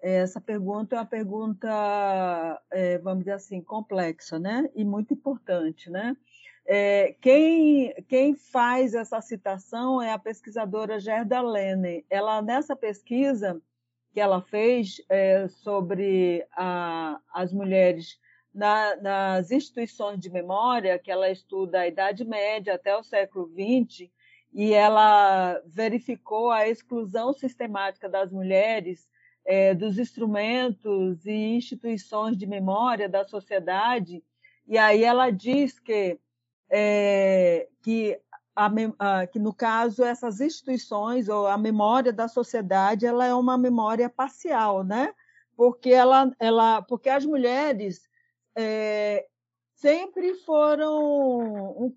Essa 0.00 0.40
pergunta 0.40 0.94
é 0.94 0.98
uma 1.00 1.04
pergunta, 1.04 2.62
é, 2.70 2.98
vamos 2.98 3.24
dizer 3.24 3.32
assim, 3.32 3.60
complexa, 3.60 4.38
né? 4.38 4.70
E 4.76 4.84
muito 4.84 5.14
importante, 5.14 5.90
né? 5.90 6.16
É, 6.64 7.16
quem, 7.20 7.92
quem 8.08 8.36
faz 8.36 8.94
essa 8.94 9.20
citação 9.20 10.00
é 10.00 10.12
a 10.12 10.18
pesquisadora 10.18 11.00
Gerda 11.00 11.40
Lene. 11.40 12.06
Ela, 12.08 12.40
nessa 12.40 12.76
pesquisa 12.76 13.60
que 14.12 14.20
ela 14.20 14.40
fez 14.40 15.02
é, 15.08 15.48
sobre 15.48 16.46
a, 16.52 17.20
as 17.34 17.52
mulheres 17.52 18.20
na, 18.56 18.96
nas 18.96 19.50
instituições 19.50 20.18
de 20.18 20.30
memória, 20.30 20.98
que 20.98 21.10
ela 21.10 21.30
estuda 21.30 21.80
a 21.80 21.86
Idade 21.86 22.24
Média 22.24 22.74
até 22.74 22.96
o 22.96 23.02
século 23.02 23.48
XX, 23.48 24.10
e 24.52 24.72
ela 24.72 25.60
verificou 25.66 26.50
a 26.50 26.66
exclusão 26.66 27.34
sistemática 27.34 28.08
das 28.08 28.32
mulheres 28.32 29.06
é, 29.44 29.74
dos 29.74 29.98
instrumentos 29.98 31.26
e 31.26 31.56
instituições 31.56 32.36
de 32.38 32.46
memória 32.46 33.08
da 33.08 33.24
sociedade, 33.24 34.24
e 34.66 34.78
aí 34.78 35.04
ela 35.04 35.30
diz 35.30 35.78
que, 35.78 36.18
é, 36.70 37.68
que, 37.82 38.18
a, 38.56 38.70
a, 38.98 39.26
que, 39.26 39.38
no 39.38 39.52
caso, 39.52 40.02
essas 40.02 40.40
instituições, 40.40 41.28
ou 41.28 41.46
a 41.46 41.58
memória 41.58 42.12
da 42.12 42.26
sociedade, 42.26 43.04
ela 43.04 43.26
é 43.26 43.34
uma 43.34 43.58
memória 43.58 44.08
parcial, 44.08 44.82
né? 44.82 45.14
porque, 45.56 45.90
ela, 45.90 46.30
ela, 46.38 46.82
porque 46.82 47.08
as 47.08 47.24
mulheres 47.24 48.08
é, 48.56 49.26
sempre 49.74 50.34
foram 50.34 51.76
um, 51.78 51.94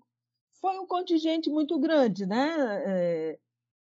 foi 0.60 0.78
um 0.78 0.86
contingente 0.86 1.48
muito 1.48 1.78
grande, 1.78 2.26
né? 2.26 2.82
É, 2.86 3.38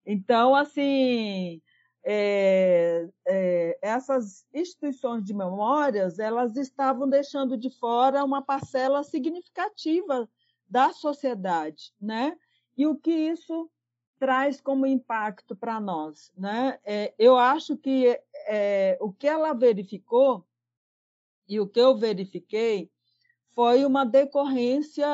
então, 0.06 0.54
assim, 0.54 1.60
é, 2.02 3.08
é, 3.26 3.78
essas 3.82 4.46
instituições 4.52 5.22
de 5.22 5.34
memórias 5.34 6.18
elas 6.18 6.56
estavam 6.56 7.08
deixando 7.08 7.56
de 7.56 7.70
fora 7.70 8.24
uma 8.24 8.42
parcela 8.42 9.04
significativa 9.04 10.28
da 10.66 10.92
sociedade, 10.92 11.92
né? 12.00 12.36
E 12.76 12.86
o 12.86 12.96
que 12.96 13.12
isso 13.12 13.70
traz 14.18 14.60
como 14.60 14.86
impacto 14.86 15.54
para 15.54 15.78
nós, 15.78 16.32
né? 16.36 16.78
É, 16.84 17.12
eu 17.18 17.36
acho 17.36 17.76
que 17.76 18.18
o 18.98 19.12
que 19.12 19.28
ela 19.28 19.52
verificou 19.52 20.44
e 21.52 21.60
o 21.60 21.66
que 21.66 21.78
eu 21.78 21.94
verifiquei 21.94 22.90
foi 23.54 23.84
uma 23.84 24.06
decorrência 24.06 25.06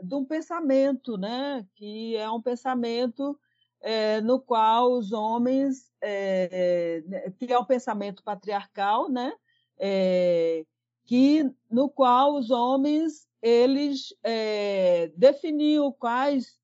de 0.00 0.14
um 0.14 0.24
pensamento, 0.24 1.18
né? 1.18 1.66
que 1.74 2.16
é 2.16 2.30
um 2.30 2.40
pensamento 2.40 3.36
é, 3.80 4.20
no 4.20 4.40
qual 4.40 4.92
os 4.92 5.10
homens, 5.10 5.90
é, 6.00 7.02
que 7.36 7.52
é 7.52 7.58
um 7.58 7.64
pensamento 7.64 8.22
patriarcal, 8.22 9.10
né? 9.10 9.32
é, 9.76 10.64
que 11.04 11.50
no 11.68 11.88
qual 11.90 12.36
os 12.36 12.52
homens 12.52 13.26
eles 13.42 14.14
é, 14.22 15.10
definiam 15.16 15.90
quais 15.90 16.60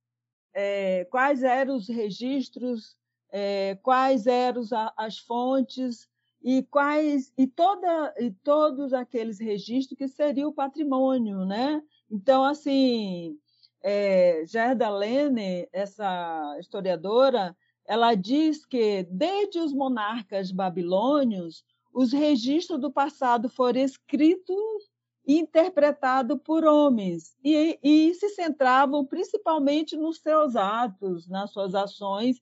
é, 0.54 1.04
quais 1.06 1.42
eram 1.42 1.74
os 1.74 1.88
registros, 1.88 2.96
é, 3.32 3.76
quais 3.82 4.28
eram 4.28 4.62
as 4.96 5.18
fontes 5.18 6.08
e 6.46 6.62
quais 6.62 7.32
e 7.36 7.44
toda 7.44 8.14
e 8.20 8.30
todos 8.30 8.92
aqueles 8.92 9.40
registros 9.40 9.98
que 9.98 10.06
seria 10.06 10.46
o 10.46 10.52
patrimônio, 10.52 11.44
né? 11.44 11.82
Então 12.08 12.44
assim, 12.44 13.36
é, 13.82 14.44
Gerda 14.46 14.88
Lene, 14.88 15.68
essa 15.72 16.56
historiadora, 16.60 17.56
ela 17.84 18.14
diz 18.14 18.64
que 18.64 19.02
desde 19.10 19.58
os 19.58 19.72
monarcas 19.72 20.52
babilônios 20.52 21.64
os 21.92 22.12
registros 22.12 22.78
do 22.80 22.92
passado 22.92 23.48
foram 23.48 23.80
escritos 23.80 24.88
e 25.26 25.40
interpretados 25.40 26.38
por 26.44 26.64
homens 26.64 27.36
e, 27.42 27.76
e 27.82 28.14
se 28.14 28.28
centravam 28.28 29.04
principalmente 29.04 29.96
nos 29.96 30.20
seus 30.20 30.54
atos, 30.54 31.26
nas 31.26 31.50
suas 31.50 31.74
ações 31.74 32.40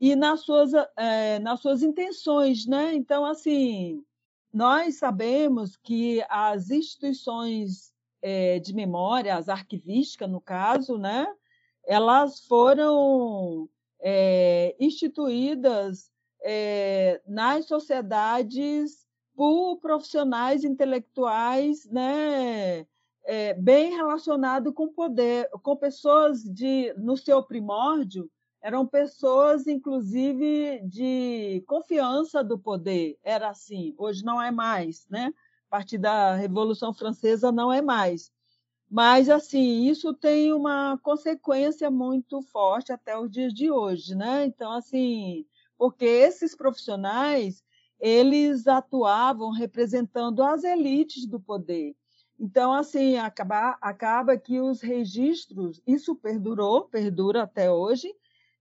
e 0.00 0.14
nas 0.14 0.40
suas, 0.40 0.72
é, 0.96 1.38
nas 1.38 1.60
suas 1.60 1.82
intenções, 1.82 2.66
né? 2.66 2.94
Então, 2.94 3.24
assim, 3.24 4.04
nós 4.52 4.98
sabemos 4.98 5.76
que 5.76 6.22
as 6.28 6.70
instituições 6.70 7.92
é, 8.22 8.58
de 8.58 8.74
memória, 8.74 9.36
as 9.36 9.48
arquivísticas, 9.48 10.28
no 10.28 10.40
caso, 10.40 10.98
né? 10.98 11.26
Elas 11.84 12.40
foram 12.40 13.68
é, 14.00 14.76
instituídas 14.78 16.10
é, 16.42 17.22
nas 17.26 17.66
sociedades 17.66 19.06
por 19.34 19.78
profissionais 19.78 20.64
intelectuais, 20.64 21.86
né? 21.90 22.86
Bem 23.58 23.90
relacionado 23.90 24.72
com 24.72 24.86
poder, 24.86 25.50
com 25.62 25.76
pessoas 25.76 26.44
de 26.44 26.94
no 26.96 27.16
seu 27.16 27.42
primórdio 27.42 28.30
eram 28.60 28.86
pessoas, 28.86 29.66
inclusive, 29.66 30.80
de 30.84 31.62
confiança 31.66 32.42
do 32.42 32.58
poder. 32.58 33.18
Era 33.22 33.50
assim. 33.50 33.94
Hoje 33.96 34.24
não 34.24 34.40
é 34.40 34.50
mais, 34.50 35.06
né? 35.08 35.32
A 35.68 35.70
partir 35.70 35.98
da 35.98 36.34
Revolução 36.34 36.92
Francesa 36.92 37.52
não 37.52 37.72
é 37.72 37.82
mais. 37.82 38.32
Mas, 38.88 39.28
assim, 39.28 39.86
isso 39.88 40.14
tem 40.14 40.52
uma 40.52 40.98
consequência 41.02 41.90
muito 41.90 42.40
forte 42.42 42.92
até 42.92 43.18
os 43.18 43.30
dias 43.30 43.52
de 43.52 43.70
hoje, 43.70 44.14
né? 44.14 44.46
Então, 44.46 44.72
assim, 44.72 45.44
porque 45.76 46.04
esses 46.04 46.54
profissionais, 46.54 47.64
eles 47.98 48.66
atuavam 48.66 49.50
representando 49.50 50.42
as 50.42 50.62
elites 50.62 51.26
do 51.26 51.40
poder. 51.40 51.96
Então, 52.38 52.72
assim, 52.72 53.16
acaba, 53.16 53.76
acaba 53.80 54.36
que 54.36 54.60
os 54.60 54.80
registros, 54.80 55.80
isso 55.86 56.14
perdurou, 56.14 56.84
perdura 56.84 57.42
até 57.42 57.70
hoje, 57.70 58.14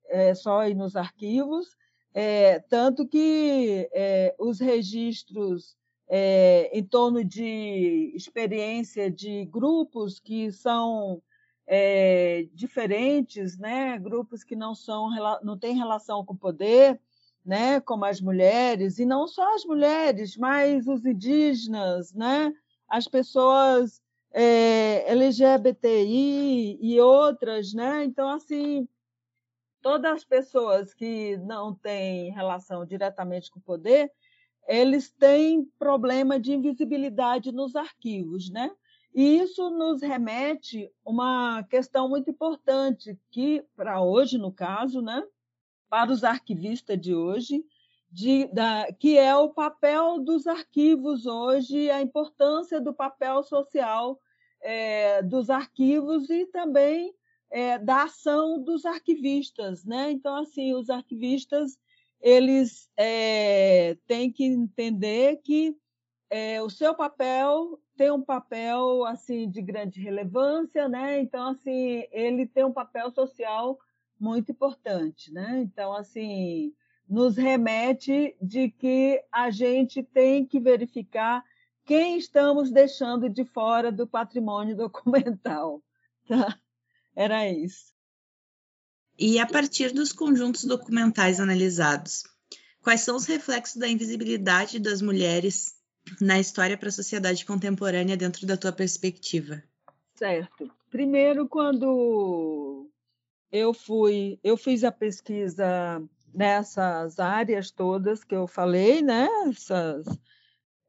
é, 0.10 0.34
só 0.36 0.60
aí 0.60 0.74
nos 0.74 0.96
arquivos, 0.96 1.76
é, 2.14 2.60
tanto 2.60 3.06
que 3.08 3.90
é, 3.94 4.36
os 4.40 4.60
registros 4.60 5.76
é, 6.08 6.70
em 6.78 6.84
torno 6.84 7.24
de 7.24 8.14
experiência 8.16 9.10
de 9.12 9.46
grupos 9.46 10.20
que 10.20 10.52
são 10.52 11.22
é, 11.68 12.48
diferentes, 12.54 13.58
né? 13.58 13.98
grupos 13.98 14.44
que 14.44 14.56
não 14.56 14.76
são 14.76 15.10
não 15.44 15.58
têm 15.58 15.76
relação 15.76 16.24
com 16.24 16.34
o 16.34 16.38
poder, 16.38 17.00
né? 17.44 17.80
como 17.82 18.06
as 18.06 18.22
mulheres 18.22 19.00
e 19.00 19.06
não 19.06 19.28
só 19.28 19.56
as 19.56 19.66
mulheres, 19.66 20.38
mas 20.38 20.88
os 20.88 21.06
indígenas, 21.06 22.14
né? 22.14 22.54
as 22.88 23.08
pessoas 23.08 24.02
é, 24.32 25.12
LGBTI 25.12 26.78
e 26.80 27.00
outras, 27.00 27.74
né? 27.74 28.04
Então 28.04 28.30
assim 28.30 28.88
todas 29.86 30.13
as 30.13 30.24
pessoas 30.24 30.95
que 30.95 31.38
não 31.38 31.71
têm 31.71 32.32
relação 32.32 32.84
diretamente 32.84 33.52
com 33.52 33.60
o 33.60 33.62
poder, 33.62 34.12
eles 34.67 35.12
têm 35.12 35.63
problema 35.78 36.39
de 36.39 36.54
invisibilidade 36.54 37.52
nos 37.52 37.76
arquivos, 37.76 38.50
né? 38.50 38.71
E 39.13 39.38
isso 39.38 39.69
nos 39.69 40.02
remete 40.02 40.91
uma 41.06 41.62
questão 41.69 42.10
muito 42.10 42.32
importante 42.32 43.15
que 43.30 43.63
para 43.76 44.02
hoje, 44.02 44.39
no 44.39 44.52
caso, 44.52 45.04
né, 45.04 45.24
para 45.88 46.12
os 46.12 46.24
arquivistas 46.24 47.00
de 47.00 47.13
hoje, 47.13 47.63
de, 48.10 48.48
da, 48.48 48.91
que 48.91 49.19
é 49.19 49.36
o 49.36 49.50
papel 49.50 50.17
dos 50.17 50.48
arquivos 50.48 51.28
hoje, 51.28 51.91
a 51.91 52.02
importância 52.02 52.82
do 52.82 52.91
papel 52.91 53.43
social 53.43 54.19
é, 54.62 55.21
dos 55.21 55.52
arquivos 55.52 56.28
e 56.32 56.48
também 56.48 57.13
é, 57.51 57.77
da 57.77 58.03
ação 58.03 58.62
dos 58.62 58.86
arquivistas, 58.86 59.86
né? 59.86 60.12
Então, 60.12 60.36
assim, 60.36 60.73
os 60.73 60.89
arquivistas 60.89 61.77
eles 62.21 62.89
é, 62.97 63.95
têm 64.08 64.31
que 64.31 64.43
entender 64.43 65.38
que 65.43 65.75
é, 66.29 66.62
o 66.62 66.69
seu 66.69 66.95
papel 66.95 67.79
tem 67.95 68.12
um 68.12 68.21
papel 68.21 69.05
assim 69.05 69.49
de 69.49 69.62
grande 69.62 70.01
relevância, 70.01 70.89
né? 70.89 71.19
Então, 71.19 71.49
assim, 71.49 72.03
ele 72.12 72.45
tem 72.45 72.65
um 72.65 72.73
papel 72.73 73.12
social 73.12 73.77
muito 74.19 74.51
importante, 74.51 75.31
né? 75.31 75.60
Então, 75.62 75.93
assim, 75.93 76.73
nos 77.08 77.38
remete 77.38 78.36
de 78.41 78.69
que 78.69 79.23
a 79.31 79.49
gente 79.49 80.01
tem 80.01 80.45
que 80.45 80.60
verificar 80.60 81.43
quem 81.86 82.17
estamos 82.17 82.71
deixando 82.71 83.29
de 83.29 83.45
fora 83.45 83.91
do 83.91 84.08
patrimônio 84.08 84.75
documental, 84.75 85.81
tá? 86.27 86.60
Era 87.15 87.49
isso. 87.49 87.93
E 89.17 89.39
a 89.39 89.47
partir 89.47 89.93
dos 89.93 90.12
conjuntos 90.12 90.65
documentais 90.65 91.39
analisados, 91.39 92.23
quais 92.82 93.01
são 93.01 93.15
os 93.15 93.25
reflexos 93.25 93.78
da 93.78 93.88
invisibilidade 93.88 94.78
das 94.78 95.01
mulheres 95.01 95.73
na 96.19 96.39
história 96.39 96.78
para 96.78 96.89
a 96.89 96.91
sociedade 96.91 97.45
contemporânea 97.45 98.17
dentro 98.17 98.45
da 98.45 98.58
tua 98.58 98.73
perspectiva? 98.73 99.63
Certo. 100.15 100.69
Primeiro, 100.89 101.47
quando 101.47 102.89
eu 103.51 103.73
fui, 103.73 104.38
eu 104.43 104.58
fiz 104.58 104.84
a 104.84 104.91
pesquisa 104.91 106.01
nessas 106.34 107.19
áreas 107.19 107.71
todas 107.71 108.23
que 108.23 108.36
eu 108.36 108.45
falei, 108.45 109.01
né? 109.01 109.28
Essas 109.47 110.06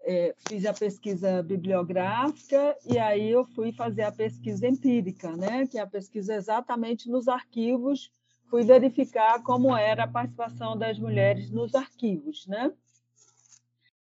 é, 0.06 0.36
fiz 0.48 0.64
a 0.64 0.72
pesquisa 0.72 1.42
bibliográfica 1.42 2.78
e 2.86 2.96
aí 2.96 3.28
eu 3.28 3.44
fui 3.44 3.72
fazer 3.72 4.02
a 4.02 4.12
pesquisa 4.12 4.68
empírica, 4.68 5.36
né? 5.36 5.66
que 5.66 5.78
é 5.78 5.82
a 5.82 5.86
pesquisa 5.86 6.32
exatamente 6.32 7.10
nos 7.10 7.26
arquivos, 7.26 8.12
fui 8.48 8.62
verificar 8.62 9.42
como 9.42 9.76
era 9.76 10.04
a 10.04 10.08
participação 10.08 10.78
das 10.78 10.96
mulheres 10.96 11.50
nos 11.50 11.74
arquivos. 11.74 12.46
Né? 12.46 12.72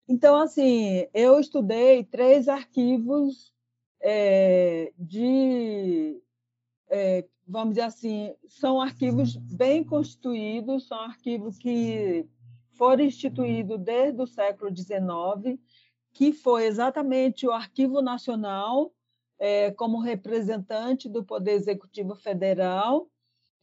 Então, 0.09 0.41
assim, 0.41 1.07
eu 1.13 1.39
estudei 1.39 2.03
três 2.05 2.49
arquivos 2.49 3.53
é, 4.01 4.95
de, 4.99 6.19
é, 6.89 7.27
vamos 7.47 7.75
dizer 7.75 7.83
assim, 7.83 8.35
são 8.49 8.81
arquivos 8.81 9.37
bem 9.37 9.85
constituídos, 9.85 10.89
são 10.89 10.99
arquivos 10.99 11.59
que 11.59 12.27
foram 12.79 13.05
instituídos 13.05 13.79
desde 13.79 14.23
o 14.23 14.27
século 14.27 14.75
XIX 14.75 15.61
que 16.13 16.33
foi 16.33 16.67
exatamente 16.67 17.47
o 17.47 17.53
Arquivo 17.53 18.03
Nacional, 18.03 18.93
é, 19.39 19.71
como 19.73 19.99
representante 19.99 21.09
do 21.09 21.25
Poder 21.25 21.53
Executivo 21.53 22.15
Federal. 22.15 23.11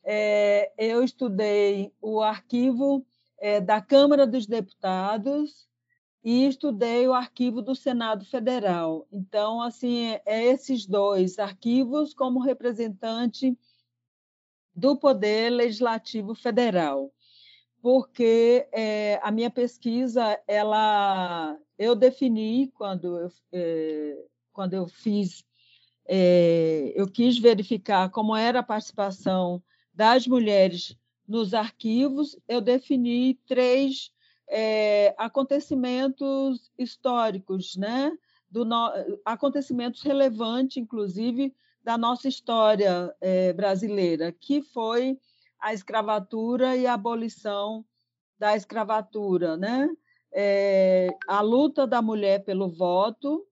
É, 0.04 0.72
eu 0.78 1.04
estudei 1.04 1.94
o 2.02 2.22
arquivo 2.22 3.06
é, 3.38 3.62
da 3.62 3.82
Câmara 3.82 4.26
dos 4.26 4.46
Deputados 4.46 5.68
e 6.24 6.46
estudei 6.48 7.08
o 7.08 7.14
arquivo 7.14 7.62
do 7.62 7.76
Senado 7.76 8.26
Federal. 8.26 9.08
Então, 9.12 9.62
assim, 9.62 10.18
é 10.26 10.44
esses 10.46 10.86
dois 10.86 11.40
arquivos 11.40 12.14
como 12.14 12.40
representante 12.40 13.58
do 14.76 14.98
Poder 14.98 15.50
Legislativo 15.50 16.34
Federal 16.34 17.12
porque 17.82 18.68
é, 18.72 19.20
a 19.24 19.32
minha 19.32 19.50
pesquisa, 19.50 20.40
ela, 20.48 21.58
eu 21.80 21.96
defini 21.96 22.68
quando 22.76 23.18
eu, 23.18 23.32
é, 23.54 24.26
quando 24.52 24.74
eu 24.74 24.86
fiz, 24.86 25.46
é, 26.06 26.92
eu 26.94 27.10
quis 27.10 27.40
verificar 27.40 28.10
como 28.10 28.36
era 28.36 28.60
a 28.60 28.64
participação 28.64 29.64
das 29.94 30.28
mulheres 30.28 30.98
nos 31.26 31.54
arquivos, 31.54 32.38
eu 32.48 32.60
defini 32.60 33.36
três 33.48 34.12
acontecimentos 35.16 36.72
históricos, 36.76 37.76
né? 37.76 38.12
Do 38.50 38.66
no, 38.66 38.92
acontecimentos 39.24 40.02
relevantes, 40.02 40.78
inclusive, 40.78 41.54
da 41.84 42.00
nossa 42.00 42.28
história 42.28 43.16
brasileira, 43.56 44.32
que 44.32 44.64
foi 44.64 45.20
a 45.60 45.72
escravatura 45.72 46.76
e 46.76 46.88
a 46.88 46.96
abolição 46.96 47.86
da 48.40 48.56
escravatura, 48.56 49.56
né? 49.56 49.88
É, 50.32 51.10
a 51.28 51.42
luta 51.42 51.86
da 51.88 52.02
mulher 52.02 52.44
pelo 52.44 52.70
voto 52.70 53.46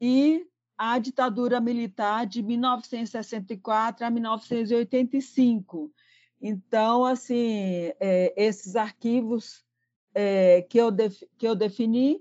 e 0.00 0.46
a 0.76 0.98
ditadura 0.98 1.60
militar 1.60 2.26
de 2.26 2.42
1964 2.42 4.04
a 4.04 4.10
1985. 4.10 5.90
Então, 6.40 7.04
assim, 7.04 7.92
é, 7.98 8.34
esses 8.36 8.76
arquivos 8.76 9.64
é, 10.14 10.62
que, 10.62 10.78
eu 10.78 10.90
que 11.38 11.46
eu 11.46 11.54
defini, 11.54 12.20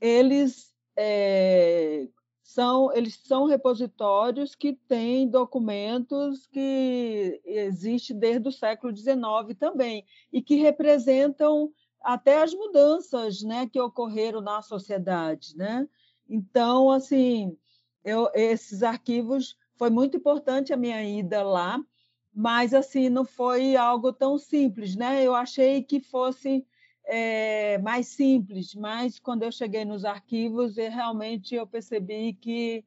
eles 0.00 0.74
é, 0.96 2.08
são 2.42 2.92
eles 2.94 3.20
são 3.24 3.46
repositórios 3.46 4.54
que 4.54 4.72
têm 4.72 5.28
documentos 5.28 6.46
que 6.46 7.40
existem 7.44 8.18
desde 8.18 8.48
o 8.48 8.52
século 8.52 8.96
XIX 8.96 9.56
também 9.58 10.04
e 10.32 10.42
que 10.42 10.56
representam 10.56 11.72
até 12.02 12.42
as 12.42 12.54
mudanças 12.54 13.42
né, 13.42 13.66
que 13.66 13.80
ocorreram 13.80 14.40
na 14.40 14.62
sociedade. 14.62 15.56
Né? 15.56 15.88
Então, 16.28 16.90
assim, 16.90 17.56
eu, 18.04 18.30
esses 18.34 18.82
arquivos 18.82 19.56
foi 19.76 19.90
muito 19.90 20.16
importante 20.16 20.72
a 20.72 20.76
minha 20.76 21.02
ida 21.02 21.42
lá, 21.42 21.82
mas 22.34 22.74
assim 22.74 23.08
não 23.08 23.24
foi 23.24 23.76
algo 23.76 24.12
tão 24.12 24.38
simples, 24.38 24.94
né? 24.94 25.22
Eu 25.24 25.34
achei 25.34 25.82
que 25.82 26.00
fosse 26.00 26.64
é, 27.04 27.78
mais 27.78 28.08
simples, 28.08 28.74
mas 28.74 29.18
quando 29.18 29.42
eu 29.42 29.50
cheguei 29.50 29.84
nos 29.84 30.04
arquivos, 30.04 30.78
eu, 30.78 30.90
realmente 30.90 31.54
eu 31.54 31.66
percebi 31.66 32.34
que 32.34 32.84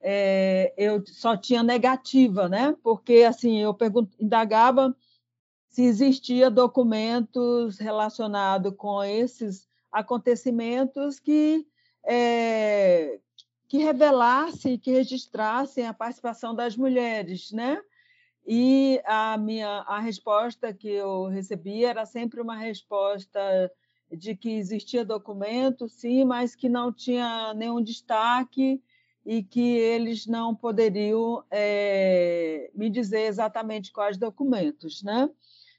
é, 0.00 0.72
eu 0.76 1.02
só 1.06 1.36
tinha 1.36 1.62
negativa, 1.62 2.48
né? 2.48 2.76
Porque 2.82 3.22
assim 3.22 3.58
eu 3.58 3.76
indagava 4.20 4.94
se 5.74 5.82
existia 5.82 6.48
documentos 6.48 7.78
relacionados 7.80 8.72
com 8.76 9.02
esses 9.02 9.68
acontecimentos 9.90 11.18
que 11.18 11.66
é, 12.06 13.18
que 13.66 13.78
revelassem, 13.78 14.78
que 14.78 14.92
registrassem 14.92 15.84
a 15.84 15.92
participação 15.92 16.54
das 16.54 16.76
mulheres, 16.76 17.50
né? 17.50 17.82
E 18.46 19.02
a 19.04 19.36
minha 19.36 19.80
a 19.80 19.98
resposta 19.98 20.72
que 20.72 20.86
eu 20.88 21.26
recebi 21.26 21.84
era 21.84 22.06
sempre 22.06 22.40
uma 22.40 22.56
resposta 22.56 23.40
de 24.12 24.36
que 24.36 24.50
existia 24.50 25.04
documento, 25.04 25.88
sim, 25.88 26.24
mas 26.24 26.54
que 26.54 26.68
não 26.68 26.92
tinha 26.92 27.52
nenhum 27.52 27.82
destaque 27.82 28.80
e 29.26 29.42
que 29.42 29.76
eles 29.76 30.24
não 30.24 30.54
poderiam 30.54 31.42
é, 31.50 32.70
me 32.76 32.88
dizer 32.88 33.22
exatamente 33.22 33.90
quais 33.90 34.16
documentos, 34.16 35.02
né? 35.02 35.28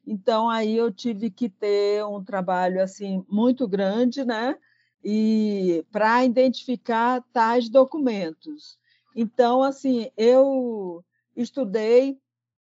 Então 0.06 0.50
aí 0.50 0.76
eu 0.76 0.92
tive 0.92 1.30
que 1.30 1.50
ter 1.50 2.06
um 2.06 2.24
trabalho 2.24 2.82
assim 2.82 3.26
muito 3.28 3.68
grande, 3.68 4.24
né? 4.24 4.58
E 5.04 5.86
para 5.92 6.24
identificar 6.24 7.24
tais 7.34 7.70
documentos. 7.70 8.78
Então 9.16 9.64
assim 9.64 10.12
eu 10.16 11.04
estudei 11.36 12.20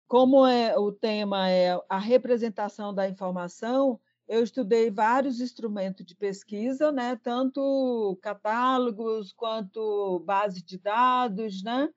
como 0.08 0.46
é 0.46 0.78
o 0.78 0.92
tema 0.92 1.50
é 1.50 1.80
a 1.90 1.98
representação 1.98 2.94
da 2.94 3.10
informação, 3.10 4.00
eu 4.28 4.44
estudei 4.44 4.90
vários 4.90 5.42
instrumentos 5.42 6.06
de 6.06 6.16
pesquisa, 6.16 6.92
né? 6.92 7.20
Tanto 7.22 8.18
catálogos 8.22 9.34
quanto 9.34 10.20
base 10.20 10.64
de 10.64 10.78
dados, 10.78 11.64
né? 11.64 11.90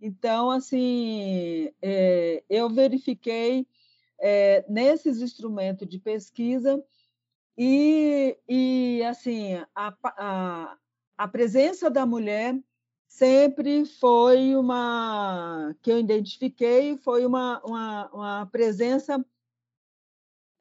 Então 0.00 0.50
assim 0.50 1.70
é, 1.82 2.42
eu 2.48 2.70
verifiquei 2.70 3.66
é, 4.26 4.64
nesses 4.66 5.20
instrumentos 5.20 5.86
de 5.86 5.98
pesquisa 5.98 6.82
e, 7.58 8.38
e 8.48 9.02
assim 9.04 9.52
a, 9.74 9.94
a, 10.02 10.78
a 11.18 11.28
presença 11.28 11.90
da 11.90 12.06
mulher 12.06 12.58
sempre 13.06 13.84
foi 13.84 14.56
uma 14.56 15.76
que 15.82 15.92
eu 15.92 15.98
identifiquei 15.98 16.96
foi 16.96 17.26
uma, 17.26 17.60
uma, 17.66 18.10
uma 18.14 18.46
presença 18.46 19.22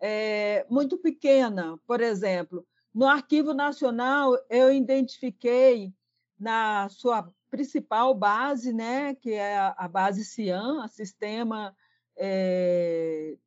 é, 0.02 0.66
muito 0.70 0.98
pequena. 0.98 1.80
Por 1.88 2.02
exemplo 2.02 2.68
no 2.94 3.08
arquivo 3.08 3.54
nacional 3.54 4.38
eu 4.50 4.74
identifiquei 4.74 5.94
na 6.38 6.90
sua 6.90 7.34
principal 7.50 8.14
base 8.14 8.74
né 8.74 9.16
que 9.16 9.32
é 9.32 9.58
a 9.58 9.88
base 9.88 10.26
CIAN 10.26 10.84
a 10.84 10.90
sistema 10.90 11.74
é, 12.18 13.38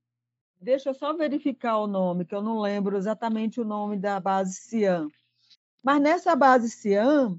deixa 0.66 0.90
eu 0.90 0.94
só 0.94 1.14
verificar 1.16 1.79
o 1.79 1.87
nome, 1.87 2.24
que 2.24 2.35
eu 2.35 2.42
não 2.42 2.59
lembro 2.59 2.96
exatamente 2.96 3.61
o 3.61 3.64
nome 3.64 3.96
da 3.96 4.18
base 4.18 4.55
CIAN. 4.55 5.07
Mas 5.81 6.02
nessa 6.02 6.35
base 6.35 6.68
CIAN, 6.68 7.38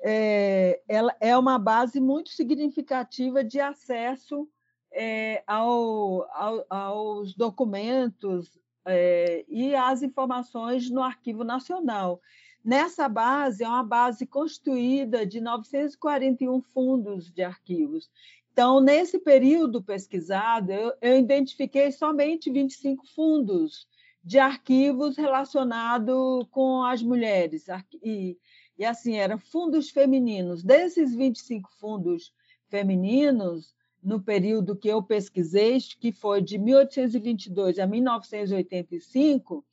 é, 0.00 0.80
ela 0.88 1.14
é 1.20 1.36
uma 1.36 1.58
base 1.58 2.00
muito 2.00 2.30
significativa 2.30 3.44
de 3.44 3.60
acesso 3.60 4.48
é, 4.90 5.44
ao, 5.46 6.26
ao, 6.32 6.66
aos 6.70 7.34
documentos 7.34 8.58
é, 8.86 9.44
e 9.46 9.76
às 9.76 10.02
informações 10.02 10.88
no 10.88 11.02
Arquivo 11.02 11.44
Nacional. 11.44 12.22
Nessa 12.64 13.06
base, 13.06 13.62
é 13.62 13.68
uma 13.68 13.84
base 13.84 14.24
constituída 14.24 15.26
de 15.26 15.42
941 15.42 16.62
fundos 16.62 17.30
de 17.30 17.42
arquivos. 17.42 18.08
Então, 18.52 18.80
nesse 18.80 19.18
período 19.18 19.82
pesquisado, 19.82 20.70
eu, 20.70 20.92
eu 21.00 21.18
identifiquei 21.18 21.90
somente 21.90 22.50
25 22.50 23.06
fundos 23.14 23.88
de 24.22 24.38
arquivos 24.38 25.16
relacionados 25.16 26.46
com 26.50 26.82
as 26.82 27.02
mulheres. 27.02 27.64
E, 28.02 28.36
e 28.78 28.84
assim, 28.84 29.16
eram 29.16 29.38
fundos 29.38 29.88
femininos. 29.88 30.62
Desses 30.62 31.14
25 31.14 31.70
fundos 31.80 32.30
femininos, 32.68 33.74
no 34.02 34.20
período 34.20 34.76
que 34.76 34.88
eu 34.88 35.02
pesquisei, 35.02 35.78
que 35.98 36.12
foi 36.12 36.42
de 36.42 36.58
1822 36.58 37.78
a 37.78 37.86
1985, 37.86 39.64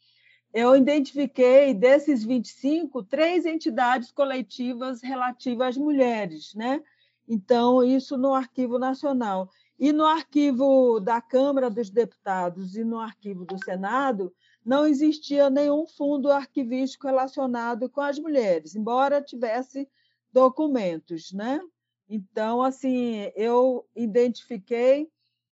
eu 0.53 0.73
identifiquei 0.73 1.73
desses 1.73 2.23
25 2.23 3.03
três 3.03 3.45
entidades 3.45 4.09
coletivas 4.09 5.01
relativas 5.01 5.69
às 5.69 5.77
mulheres, 5.77 6.53
né? 6.55 6.81
Então, 7.29 7.83
isso 7.83 8.17
no 8.17 8.33
Arquivo 8.33 8.79
Nacional. 8.79 9.51
E 9.77 9.93
no 9.93 10.05
arquivo 10.05 10.99
da 10.99 11.21
Câmara 11.21 11.69
dos 11.69 11.89
Deputados 11.89 12.75
e 12.75 12.83
no 12.83 12.99
arquivo 12.99 13.45
do 13.45 13.63
Senado, 13.63 14.33
não 14.65 14.85
existia 14.85 15.49
nenhum 15.49 15.87
fundo 15.87 16.29
arquivístico 16.29 17.07
relacionado 17.07 17.89
com 17.89 18.01
as 18.01 18.19
mulheres, 18.19 18.75
embora 18.75 19.21
tivesse 19.21 19.87
documentos, 20.33 21.31
né? 21.31 21.61
Então, 22.09 22.61
assim, 22.61 23.31
eu 23.35 23.87
identifiquei 23.95 25.09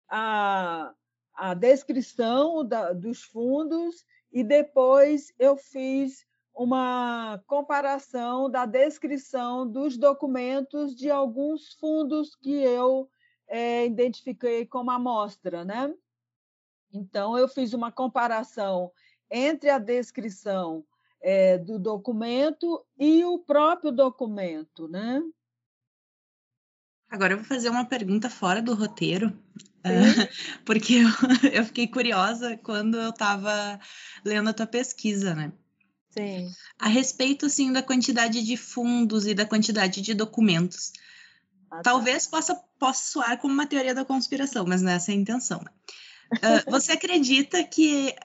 a, 0.09 0.93
a 1.33 1.53
descrição 1.53 2.67
da, 2.67 2.91
dos 2.91 3.23
fundos 3.23 4.03
e 4.29 4.43
depois 4.43 5.31
eu 5.39 5.55
fiz 5.55 6.26
uma 6.57 7.39
comparação 7.45 8.49
da 8.49 8.65
descrição 8.65 9.69
dos 9.69 9.95
documentos 9.95 10.95
de 10.95 11.11
alguns 11.11 11.73
fundos 11.73 12.35
que 12.35 12.51
eu 12.51 13.07
é, 13.47 13.85
identifiquei 13.85 14.65
como 14.65 14.89
amostra, 14.89 15.63
né? 15.63 15.93
Então, 16.91 17.37
eu 17.37 17.47
fiz 17.47 17.73
uma 17.73 17.91
comparação 17.91 18.91
entre 19.29 19.69
a 19.69 19.77
descrição 19.77 20.83
é, 21.21 21.59
do 21.59 21.77
documento 21.77 22.83
e 22.97 23.23
o 23.23 23.37
próprio 23.37 23.91
documento, 23.91 24.87
né? 24.87 25.21
Agora 27.07 27.33
eu 27.33 27.37
vou 27.37 27.45
fazer 27.45 27.69
uma 27.69 27.85
pergunta 27.85 28.31
fora 28.31 28.63
do 28.63 28.73
roteiro, 28.73 29.31
porque 30.65 30.95
eu, 30.95 31.51
eu, 31.53 31.63
fiquei 31.63 31.87
curiosa 31.87 32.57
quando 32.57 32.97
eu 32.97 33.11
estava 33.11 33.79
lendo 34.25 34.49
a 34.49 34.53
tua 34.53 34.67
pesquisa, 34.67 35.35
né? 35.35 35.53
Sim. 36.17 36.51
A 36.79 36.87
respeito, 36.87 37.45
assim, 37.45 37.71
da 37.71 37.83
quantidade 37.83 38.43
de 38.43 38.57
fundos 38.57 39.27
e 39.27 39.35
da 39.35 39.45
quantidade 39.45 40.01
de 40.01 40.13
documentos. 40.13 40.91
Ah, 41.69 41.77
tá. 41.77 41.81
Talvez 41.83 42.25
possa, 42.25 42.55
possa 42.79 43.11
soar 43.11 43.37
como 43.39 43.53
uma 43.53 43.67
teoria 43.67 43.93
da 43.93 44.03
conspiração, 44.03 44.65
mas 44.65 44.81
não 44.81 44.91
é 44.91 44.95
essa 44.95 45.11
a 45.11 45.15
intenção. 45.15 45.59
Uh, 46.33 46.65
você 46.71 46.93
acredita 46.93 47.63
que 47.63 48.15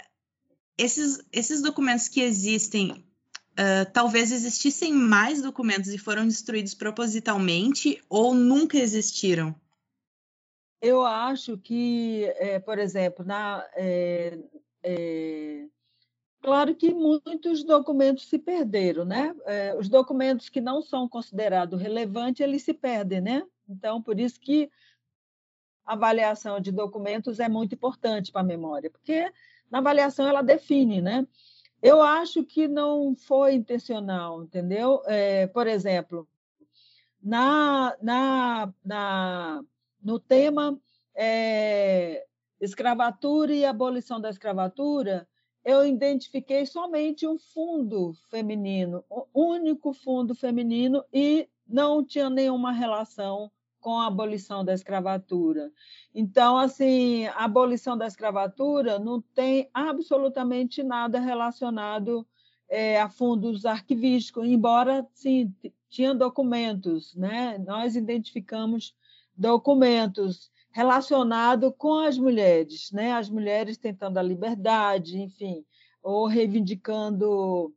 esses, 0.79 1.23
esses 1.31 1.61
documentos 1.61 2.09
que 2.09 2.23
existem, 2.23 2.93
uh, 2.93 3.91
talvez 3.93 4.33
existissem 4.33 4.93
mais 4.93 5.43
documentos 5.43 5.91
e 5.91 5.99
foram 5.99 6.27
destruídos 6.27 6.75
propositalmente 6.75 8.03
ou 8.09 8.35
nunca 8.35 8.79
existiram? 8.79 9.55
Eu 10.81 11.05
acho 11.05 11.59
que, 11.59 12.25
é, 12.37 12.59
por 12.59 12.79
exemplo, 12.79 13.25
na, 13.25 13.65
é, 13.77 14.37
é, 14.83 15.67
Claro 16.43 16.75
que 16.75 16.93
muitos 16.93 17.65
documentos 17.65 18.27
se 18.27 18.39
perderam, 18.39 19.05
né? 19.05 19.35
É, 19.47 19.75
os 19.77 19.89
documentos 19.89 20.49
que 20.49 20.61
não 20.61 20.83
são 20.83 21.09
considerados 21.09 21.81
relevantes, 21.81 22.41
eles 22.41 22.63
se 22.63 22.75
perdem, 22.75 23.21
né? 23.21 23.47
Então, 23.69 24.03
por 24.03 24.19
isso 24.19 24.41
que 24.41 24.71
a 25.87 25.95
avaliação 25.95 26.61
de 26.61 26.73
documentos 26.73 27.41
é 27.41 27.49
muito 27.49 27.75
importante 27.75 28.33
para 28.33 28.41
a 28.41 28.45
memória, 28.45 28.91
porque 28.91 29.33
na 29.71 29.79
avaliação 29.79 30.27
ela 30.27 30.43
define, 30.43 31.01
né? 31.01 31.27
eu 31.83 32.01
acho 32.01 32.45
que 32.45 32.69
não 32.69 33.17
foi 33.17 33.55
intencional, 33.55 34.45
entendeu? 34.45 35.03
É, 35.07 35.49
por 35.49 35.67
exemplo, 35.67 36.29
na, 37.21 37.97
na, 38.01 38.73
na, 38.85 39.65
no 40.01 40.21
tema 40.21 40.79
é, 41.13 42.25
escravatura 42.61 43.53
e 43.53 43.65
abolição 43.65 44.21
da 44.21 44.31
escravatura, 44.31 45.29
eu 45.65 45.85
identifiquei 45.85 46.67
somente 46.67 47.27
um 47.27 47.39
fundo 47.39 48.15
feminino, 48.31 49.05
o 49.09 49.27
único 49.35 49.93
fundo 49.93 50.35
feminino, 50.35 51.05
e 51.13 51.49
não 51.67 52.05
tinha 52.05 52.29
nenhuma 52.29 52.73
relação 52.73 53.51
com 53.81 53.99
a 53.99 54.07
abolição 54.07 54.65
da 54.65 54.73
escravatura. 54.73 55.73
Então, 56.15 56.57
assim, 56.57 57.27
a 57.27 57.45
abolição 57.45 57.97
da 57.97 58.07
escravatura 58.07 58.99
não 58.99 59.21
tem 59.21 59.69
absolutamente 59.75 60.83
nada 60.83 61.19
relacionado 61.19 62.27
é, 62.69 63.01
a 63.01 63.09
fundos 63.09 63.67
arquivísticos, 63.67 64.47
embora, 64.47 65.07
sim, 65.13 65.53
tinha 65.91 66.15
documentos, 66.15 67.15
né? 67.15 67.59
Nós 67.59 67.97
identificamos 67.97 68.95
documentos 69.37 70.52
relacionados 70.73 71.73
com 71.77 71.99
as 71.99 72.19
mulheres, 72.19 72.91
né? 72.93 73.13
As 73.13 73.29
mulheres 73.29 73.77
tentando 73.77 74.19
a 74.19 74.23
liberdade, 74.23 75.21
enfim, 75.21 75.65
ou 76.03 76.27
reivindicando 76.27 77.73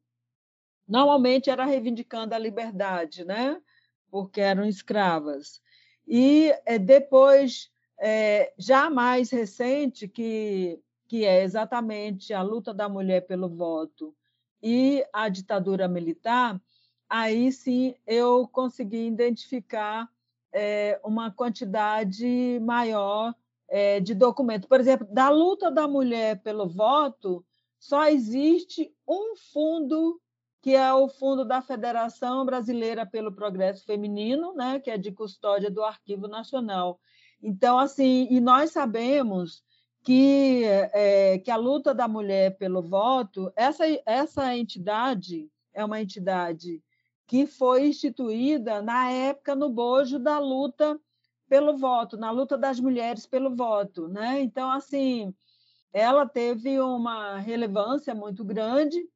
normalmente 0.88 1.50
era 1.50 1.66
reivindicando 1.66 2.34
a 2.34 2.40
liberdade, 2.40 3.26
né? 3.26 3.62
Porque 4.10 4.40
eram 4.40 4.66
escravas. 4.66 5.62
E 6.08 6.54
é, 6.66 6.78
depois, 6.78 7.72
é, 8.00 8.54
já 8.58 8.90
mais 8.90 9.32
recente, 9.32 10.08
que, 10.08 10.80
que 11.08 11.26
é 11.26 11.44
exatamente 11.44 12.34
a 12.34 12.42
luta 12.42 12.74
da 12.74 12.88
mulher 12.88 13.22
pelo 13.22 13.50
voto 13.50 14.16
e 14.62 15.04
a 15.12 15.28
ditadura 15.28 15.88
militar, 15.88 16.62
aí 17.10 17.52
sim 17.52 17.96
eu 18.06 18.48
consegui 18.48 19.08
identificar 19.08 20.10
é, 20.58 20.98
uma 21.04 21.30
quantidade 21.30 22.60
maior 22.62 23.36
é, 23.68 24.00
de 24.00 24.16
documentos. 24.16 24.70
Por 24.70 24.80
exemplo, 24.80 25.06
da 25.12 25.30
luta 25.30 25.70
da 25.70 25.86
mulher 25.86 26.42
pelo 26.42 26.66
voto, 26.66 27.46
só 27.78 28.08
existe 28.08 28.90
um 29.06 29.36
fundo 29.36 30.20
que 30.62 30.74
é 30.74 30.92
o 30.94 31.08
fundo 31.08 31.46
da 31.46 31.62
Federação 31.62 32.44
Brasileira 32.46 33.06
pelo 33.06 33.32
Progresso 33.32 33.86
Feminino, 33.86 34.54
né, 34.56 34.80
que 34.80 34.90
é 34.90 34.98
de 34.98 35.12
custódia 35.12 35.70
do 35.70 35.84
Arquivo 35.84 36.28
Nacional. 36.28 37.00
Então, 37.44 37.78
assim, 37.78 38.26
e 38.32 38.40
nós 38.40 38.72
sabemos 38.72 39.62
que, 40.04 40.64
é, 40.64 41.38
que 41.38 41.52
a 41.52 41.56
luta 41.56 41.94
da 41.94 42.08
mulher 42.08 42.58
pelo 42.58 42.82
voto, 42.82 43.52
essa, 43.56 43.84
essa 44.06 44.56
entidade 44.56 45.52
é 45.74 45.84
uma 45.84 46.02
entidade 46.02 46.82
que 47.28 47.48
foi 47.48 47.88
instituída 47.88 48.82
na 48.82 49.12
época 49.12 49.56
no 49.56 49.70
bojo 49.70 50.20
da 50.20 50.40
luta 50.40 51.00
pelo 51.48 51.78
voto, 51.78 52.18
na 52.18 52.32
luta 52.32 52.58
das 52.58 52.80
mulheres 52.80 53.26
pelo 53.26 53.56
voto, 53.56 54.08
né? 54.08 54.42
Então, 54.42 54.72
assim, 54.72 55.34
ela 55.94 56.28
teve 56.28 56.80
uma 56.80 57.38
relevância 57.40 58.14
muito 58.14 58.44
grande 58.44 59.08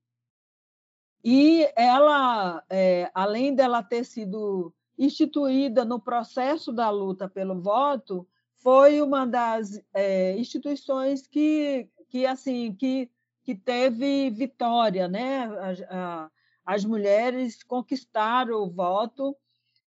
e 1.24 1.68
ela, 1.76 2.64
é, 2.70 3.12
além 3.14 3.54
dela 3.54 3.84
ter 3.84 4.06
sido 4.06 4.74
instituída 4.98 5.84
no 5.84 6.00
processo 6.00 6.72
da 6.72 6.90
luta 6.90 7.28
pelo 7.28 7.60
voto, 7.60 8.28
foi 8.58 9.02
uma 9.02 9.26
das 9.26 9.82
é, 9.94 10.38
instituições 10.38 11.26
que, 11.26 11.90
que 12.10 12.26
assim 12.26 12.74
que, 12.74 13.10
que 13.44 13.56
teve 13.56 14.30
vitória, 14.30 15.08
né? 15.08 15.46
A, 15.46 16.26
a, 16.26 16.32
as 16.70 16.86
mulheres 16.86 17.64
conquistaram 17.64 18.62
o 18.62 18.70
voto 18.70 19.36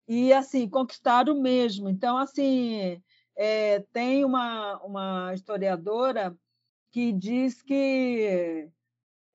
e 0.09 0.33
assim 0.33 0.67
conquistaram 0.67 1.39
mesmo. 1.39 1.91
Então 1.91 2.17
assim 2.17 3.03
é, 3.37 3.81
tem 3.93 4.25
uma, 4.25 4.79
uma 4.79 5.35
historiadora 5.35 6.35
que 6.91 7.13
diz 7.13 7.61
que 7.61 8.67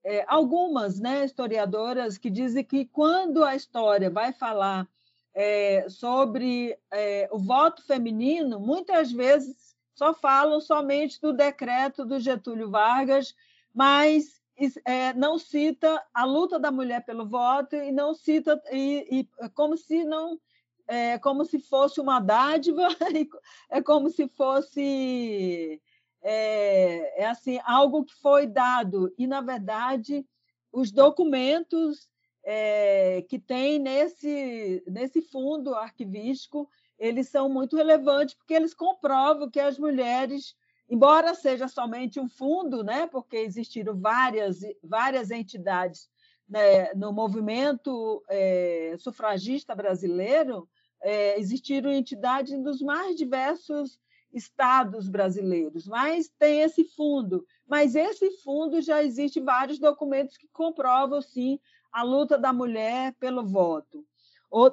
é, 0.04 0.26
algumas 0.28 1.00
né, 1.00 1.24
historiadoras 1.24 2.18
que 2.18 2.32
dizem 2.32 2.64
que 2.64 2.84
quando 2.86 3.44
a 3.44 3.56
história 3.56 4.10
vai 4.10 4.34
falar 4.34 4.88
é, 5.32 5.88
sobre 5.88 6.76
é, 6.92 7.30
o 7.32 7.38
voto 7.38 7.84
feminino, 7.84 8.60
muitas 8.60 9.12
vezes 9.12 9.76
só 9.94 10.16
falam 10.16 10.60
somente 10.60 11.22
do 11.22 11.32
decreto 11.32 12.04
do 12.04 12.20
Getúlio 12.20 12.72
Vargas, 12.72 13.36
mas 13.72 14.42
é, 14.86 15.13
não 15.13 15.38
cita 15.38 16.02
a 16.13 16.24
luta 16.24 16.58
da 16.58 16.72
mulher 16.72 17.04
pelo 17.04 17.28
voto 17.28 17.76
e 17.76 17.91
não 17.91 18.13
cita 18.13 18.62
e, 18.72 19.28
e 19.41 19.50
como 19.50 19.78
se 19.78 20.04
não 20.04 20.39
é 20.88 21.18
como 21.18 21.44
se 21.46 21.60
fosse 21.60 22.00
uma 22.00 22.20
dádiva, 22.20 22.88
é 23.70 23.82
como 23.82 24.10
se 24.10 24.28
fosse 24.28 25.82
é, 26.22 27.24
é 27.24 27.26
assim 27.26 27.60
algo 27.65 28.06
que 28.06 28.13
foi 28.15 28.48
dado. 28.48 29.13
E 29.18 29.28
na 29.28 29.41
verdade 29.41 30.26
os 30.72 30.91
documentos 30.91 32.10
é, 32.44 33.24
que 33.28 33.39
tem 33.39 33.80
nesse 33.80 34.84
nesse 34.88 35.22
fundo 35.22 35.74
arquivístico 35.74 36.70
eles 36.98 37.28
são 37.28 37.50
muito 37.50 37.76
relevantes 37.76 38.36
porque 38.36 38.54
eles 38.54 38.74
comprovam 38.74 39.50
que 39.50 39.60
as 39.60 39.78
mulheres 39.78 40.56
embora 40.89 41.34
seja 41.34 41.67
somente 41.67 42.19
um 42.19 42.30
fundo 42.30 42.84
né 42.84 43.08
porque 43.08 43.38
existiram 43.38 44.00
várias 44.00 44.60
várias 44.84 45.32
entidades 45.32 46.10
né, 46.48 46.93
no 46.93 47.12
movimento 47.12 48.24
é, 48.30 48.95
sufragista 49.00 49.74
brasileiro 49.74 50.67
é, 51.02 51.39
existiram 51.39 51.91
entidades 51.91 52.58
dos 52.63 52.82
mais 52.82 53.15
diversos 53.15 54.00
estados 54.36 55.08
brasileiros, 55.08 55.88
mas 55.88 56.30
tem 56.38 56.62
esse 56.62 56.84
fundo. 56.84 57.45
Mas 57.65 57.95
esse 57.95 58.30
fundo 58.41 58.82
já 58.82 59.02
existe 59.04 59.39
vários 59.39 59.80
documentos 59.80 60.38
que 60.38 60.48
comprovam 60.50 61.21
sim 61.21 61.60
a 61.91 62.04
luta 62.04 62.38
da 62.38 62.52
mulher 62.52 63.13
pelo 63.19 63.45
voto. 63.45 64.06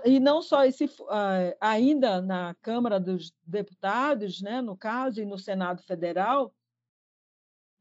E 0.04 0.20
não 0.20 0.40
só 0.40 0.64
esse, 0.64 0.88
ah, 1.08 1.54
ainda 1.60 2.20
na 2.20 2.54
Câmara 2.62 3.00
dos 3.00 3.34
Deputados, 3.44 4.40
né, 4.40 4.60
no 4.60 4.76
caso, 4.76 5.20
e 5.20 5.24
no 5.24 5.38
Senado 5.38 5.82
Federal, 5.82 6.54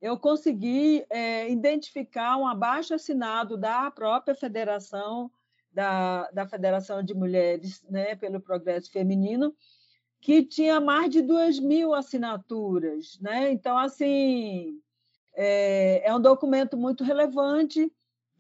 eu 0.02 0.18
consegui 0.18 1.06
é, 1.10 1.50
identificar 1.50 2.38
um 2.38 2.48
abaixo 2.48 2.94
assinado 2.94 3.56
da 3.56 3.92
própria 3.92 4.34
Federação 4.34 5.30
da, 5.72 6.30
da 6.32 6.48
Federação 6.48 7.04
de 7.04 7.14
Mulheres 7.14 7.84
né, 7.90 8.16
pelo 8.16 8.42
Progresso 8.42 8.92
Feminino, 8.92 9.56
que 10.20 10.44
tinha 10.44 10.82
mais 10.82 11.10
de 11.10 11.22
duas 11.22 11.60
mil 11.60 11.94
assinaturas. 11.94 13.20
Né? 13.22 13.52
Então, 13.52 13.78
assim, 13.78 14.82
é, 15.34 16.02
é 16.08 16.14
um 16.14 16.20
documento 16.20 16.76
muito 16.76 17.04
relevante 17.04 17.92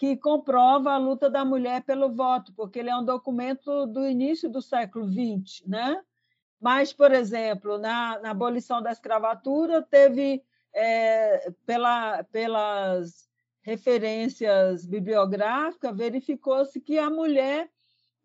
que 0.02 0.18
comprova 0.18 0.94
a 0.94 0.98
luta 0.98 1.30
da 1.30 1.46
mulher 1.46 1.84
pelo 1.84 2.10
voto, 2.10 2.52
porque 2.56 2.80
ele 2.80 2.90
é 2.90 2.98
um 2.98 3.06
documento 3.06 3.86
do 3.86 4.04
início 4.04 4.50
do 4.50 4.60
século 4.60 5.06
XX. 5.08 5.64
Né? 5.68 6.04
Mas, 6.60 6.92
por 6.92 7.12
exemplo, 7.12 7.78
na, 7.78 8.20
na 8.20 8.32
abolição 8.32 8.82
da 8.82 8.92
escravatura, 8.92 9.80
teve, 9.80 10.44
é, 10.74 11.54
pela, 11.68 12.24
pelas 12.24 13.30
referências 13.62 14.88
bibliográficas, 14.88 15.96
verificou-se 15.96 16.82
que 16.82 16.98
a 16.98 17.08
mulher 17.08 17.70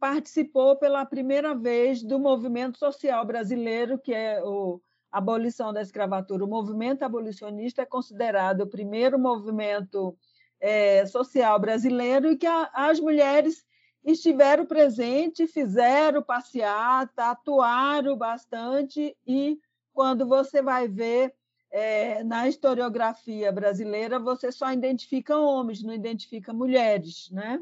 participou 0.00 0.76
pela 0.76 1.04
primeira 1.04 1.54
vez 1.54 2.02
do 2.02 2.18
movimento 2.18 2.78
social 2.78 3.22
brasileiro, 3.26 3.98
que 3.98 4.14
é 4.14 4.38
a 4.38 5.18
abolição 5.18 5.74
da 5.74 5.82
escravatura. 5.82 6.42
O 6.42 6.48
movimento 6.48 7.02
abolicionista 7.02 7.82
é 7.82 7.84
considerado 7.84 8.62
o 8.62 8.66
primeiro 8.66 9.18
movimento 9.18 10.16
é, 10.60 11.04
social 11.06 11.58
brasileiro 11.58 12.30
e 12.30 12.36
que 12.36 12.46
a, 12.46 12.70
as 12.72 13.00
mulheres 13.00 13.64
estiveram 14.04 14.64
presentes, 14.64 15.52
fizeram 15.52 16.22
passeata, 16.22 17.30
atuaram 17.30 18.16
bastante 18.16 19.16
e 19.26 19.58
quando 19.92 20.26
você 20.26 20.62
vai 20.62 20.86
ver 20.86 21.34
é, 21.70 22.22
na 22.22 22.48
historiografia 22.48 23.50
brasileira, 23.50 24.18
você 24.18 24.52
só 24.52 24.72
identifica 24.72 25.36
homens, 25.36 25.82
não 25.82 25.92
identifica 25.92 26.52
mulheres, 26.52 27.28
né? 27.30 27.60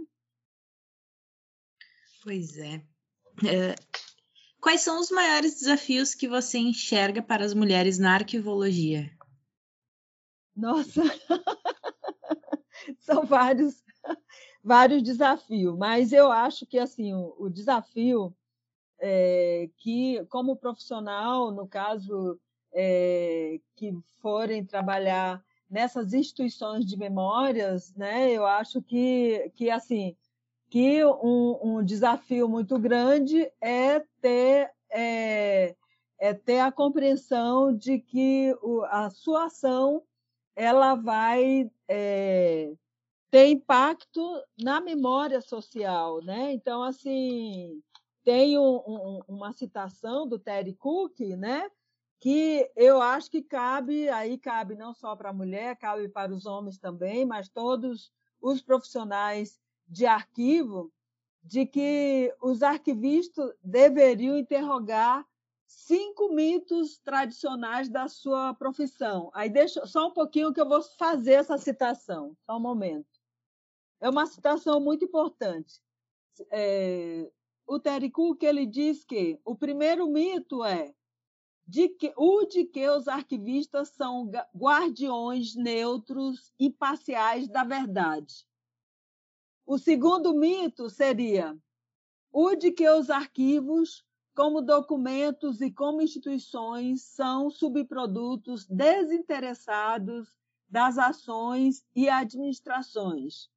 Pois 2.23 2.57
é. 2.59 2.83
é. 3.47 3.75
Quais 4.61 4.81
são 4.81 4.99
os 4.99 5.11
maiores 5.11 5.61
desafios 5.61 6.15
que 6.15 6.27
você 6.27 6.59
enxerga 6.59 7.23
para 7.23 7.45
as 7.45 7.53
mulheres 7.53 7.99
na 7.99 8.15
arquivologia? 8.15 9.11
Nossa, 10.57 11.03
são 12.99 13.25
vários, 13.25 13.83
vários 14.63 15.03
desafios, 15.03 15.77
mas 15.77 16.13
eu 16.13 16.31
acho 16.31 16.67
que 16.67 16.79
assim 16.79 17.15
o, 17.15 17.35
o 17.39 17.49
desafio 17.49 18.35
é, 19.01 19.69
que, 19.77 20.25
como 20.27 20.57
profissional, 20.57 21.51
no 21.51 21.67
caso, 21.67 22.39
é, 22.73 23.61
que 23.77 23.93
forem 24.21 24.65
trabalhar 24.65 25.45
nessas 25.69 26.13
instituições 26.13 26.87
de 26.87 26.97
memórias, 26.97 27.93
né? 27.95 28.31
Eu 28.31 28.47
acho 28.47 28.81
que, 28.81 29.51
que 29.55 29.71
assim, 29.71 30.17
que 30.71 31.05
um, 31.05 31.59
um 31.63 31.85
desafio 31.85 32.49
muito 32.49 32.79
grande 32.79 33.51
é 33.61 34.01
ter 34.21 34.71
é, 34.91 35.75
é 36.19 36.33
ter 36.33 36.61
a 36.61 36.73
compreensão 36.73 37.77
de 37.77 37.99
que 37.99 38.55
a 38.89 39.11
sua 39.11 39.47
ação 39.47 40.03
ela 40.57 40.95
vai 40.95 41.71
é, 41.89 42.73
ter 43.31 43.49
impacto 43.49 44.43
na 44.59 44.81
memória 44.81 45.41
social, 45.41 46.23
né? 46.23 46.53
Então, 46.53 46.83
assim, 46.83 47.83
tem 48.25 48.59
um, 48.59 48.77
um, 48.87 49.21
uma 49.29 49.53
citação 49.53 50.27
do 50.27 50.39
Terry 50.39 50.75
Cook, 50.75 51.21
né? 51.37 51.71
Que 52.21 52.71
eu 52.75 53.03
acho 53.03 53.31
que 53.31 53.43
cabe, 53.43 54.09
aí 54.09 54.39
cabe 54.39 54.75
não 54.75 54.95
só 54.95 55.15
para 55.15 55.31
a 55.31 55.35
mulher, 55.35 55.77
cabe 55.77 56.09
para 56.09 56.33
os 56.33 56.47
homens 56.47 56.79
também, 56.79 57.27
mas 57.27 57.49
todos 57.49 58.11
os 58.41 58.63
profissionais 58.63 59.61
de 59.87 60.07
arquivo, 60.07 60.93
de 61.43 61.67
que 61.67 62.35
os 62.41 62.63
arquivistas 62.63 63.53
deveriam 63.63 64.39
interrogar 64.39 65.27
cinco 65.75 66.29
mitos 66.29 66.99
tradicionais 66.99 67.89
da 67.89 68.09
sua 68.09 68.55
profissão. 68.55 69.31
Aí 69.35 69.51
deixa 69.51 69.85
só 69.87 70.09
um 70.09 70.13
pouquinho 70.13 70.53
que 70.53 70.61
eu 70.61 70.69
vou 70.69 70.83
fazer 70.83 71.33
essa 71.33 71.59
citação, 71.59 72.37
só 72.47 72.57
um 72.57 72.61
momento. 72.61 73.21
É 74.01 74.09
uma 74.09 74.27
citação 74.27 74.81
muito 74.81 75.05
importante. 75.05 75.81
É, 76.51 77.31
o 77.67 77.79
Terry 77.79 78.11
Cook 78.11 78.43
ele 78.43 78.67
diz 78.67 79.05
que 79.05 79.39
o 79.45 79.55
primeiro 79.55 80.07
mito 80.09 80.65
é 80.65 80.95
de 81.67 81.89
que, 81.89 82.13
o 82.17 82.45
de 82.45 82.65
que 82.65 82.89
os 82.89 83.09
arquivistas 83.09 83.89
são 83.89 84.31
guardiões 84.57 85.55
neutros, 85.55 86.53
imparciais 86.59 87.49
da 87.49 87.65
verdade. 87.65 88.47
O 89.67 89.79
segundo 89.79 90.35
mito 90.35 90.91
seria 90.91 91.57
o 92.31 92.55
de 92.55 92.71
que 92.71 92.89
os 92.89 93.11
arquivos 93.11 94.05
como 94.35 94.61
documentos 94.61 95.61
e 95.61 95.71
como 95.71 96.03
instituições 96.03 97.03
são 97.03 97.51
subprodutos 97.51 98.67
desinteressados 98.67 100.29
das 100.69 100.99
ações 100.99 101.85
e 101.95 102.09
administrações. 102.09 103.49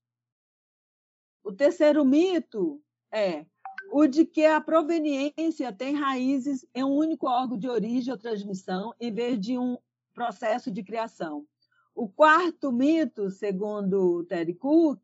O 1.43 1.51
terceiro 1.51 2.05
mito 2.05 2.81
é 3.11 3.45
o 3.91 4.05
de 4.05 4.25
que 4.25 4.45
a 4.45 4.61
proveniência 4.61 5.71
tem 5.71 5.95
raízes 5.95 6.65
em 6.75 6.83
um 6.83 6.95
único 6.95 7.27
órgão 7.27 7.57
de 7.57 7.69
origem 7.69 8.11
ou 8.11 8.19
transmissão, 8.19 8.93
em 8.99 9.11
vez 9.11 9.39
de 9.39 9.57
um 9.57 9.77
processo 10.13 10.69
de 10.69 10.83
criação. 10.83 11.47
O 11.95 12.07
quarto 12.07 12.71
mito, 12.71 13.31
segundo 13.31 14.23
Terry 14.25 14.53
Cook, 14.53 15.01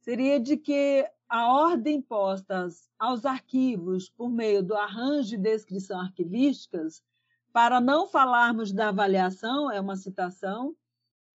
seria 0.00 0.40
de 0.40 0.56
que 0.56 1.06
a 1.32 1.46
ordem 1.46 1.96
imposta 1.96 2.68
aos 2.98 3.24
arquivos 3.24 4.06
por 4.10 4.28
meio 4.28 4.62
do 4.62 4.74
arranjo 4.74 5.30
de 5.30 5.38
descrição 5.38 5.98
arquivísticas, 5.98 7.02
para 7.50 7.80
não 7.80 8.06
falarmos 8.06 8.70
da 8.70 8.90
avaliação, 8.90 9.70
é 9.70 9.80
uma 9.80 9.96
citação, 9.96 10.76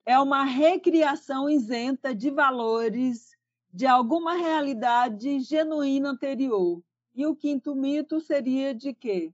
é 0.05 0.19
uma 0.19 0.43
recriação 0.43 1.49
isenta 1.49 2.13
de 2.13 2.29
valores 2.29 3.35
de 3.73 3.87
alguma 3.87 4.35
realidade 4.35 5.39
genuína 5.39 6.11
anterior. 6.11 6.79
E 7.15 7.25
o 7.25 7.35
quinto 7.35 7.73
mito 7.73 8.21
seria 8.21 8.75
de 8.75 8.93
que 8.93 9.33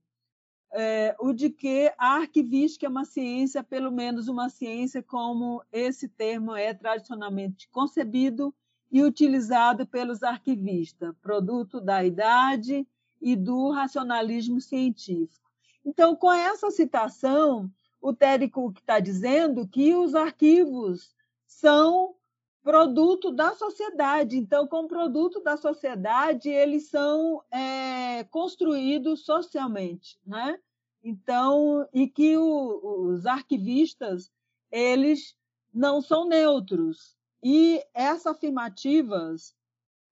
é, 0.71 1.13
o 1.19 1.34
de 1.34 1.49
que 1.49 1.93
a 1.97 2.15
arquivística 2.15 2.86
é 2.86 2.89
uma 2.89 3.04
ciência, 3.04 3.62
pelo 3.62 3.91
menos 3.91 4.30
uma 4.30 4.47
ciência 4.47 5.04
como 5.04 5.62
esse 5.73 6.08
termo 6.08 6.56
é 6.56 6.73
tradicionalmente 6.73 7.67
concebido, 7.67 8.56
e 8.93 9.01
utilizado 9.01 9.88
pelos 9.88 10.21
arquivistas, 10.21 11.15
produto 11.19 11.82
da 11.82 12.06
idade 12.06 12.88
e 13.19 13.36
do 13.36 13.71
racionalismo 13.71 14.62
científico. 14.62 15.49
Então, 15.84 16.15
com 16.15 16.32
essa 16.32 16.69
citação, 16.69 17.71
o 17.99 18.13
Cook 18.51 18.77
está 18.77 18.99
dizendo 18.99 19.67
que 19.67 19.95
os 19.95 20.13
arquivos 20.13 21.12
são 21.47 22.13
produto 22.62 23.32
da 23.32 23.56
sociedade. 23.56 24.38
Então, 24.38 24.67
como 24.67 24.88
produto 24.88 25.41
da 25.41 25.58
sociedade, 25.58 26.49
eles 26.49 26.88
são 26.88 27.41
é, 27.49 28.23
construídos 28.25 29.25
socialmente, 29.25 30.19
né? 30.23 30.60
Então, 31.03 31.88
e 31.91 32.08
que 32.08 32.38
o, 32.38 33.08
os 33.10 33.25
arquivistas 33.25 34.32
eles 34.71 35.36
não 35.73 35.99
são 35.99 36.27
neutros, 36.27 37.17
e 37.43 37.84
essas 37.93 38.27
afirmativas, 38.27 39.53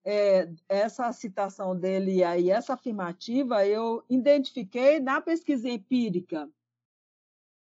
é, 0.04 0.48
essa 0.68 1.10
citação 1.12 1.78
dele 1.78 2.22
aí, 2.22 2.50
essa 2.50 2.74
afirmativa, 2.74 3.66
eu 3.66 4.04
identifiquei 4.08 5.00
na 5.00 5.20
pesquisa 5.20 5.68
empírica. 5.68 6.48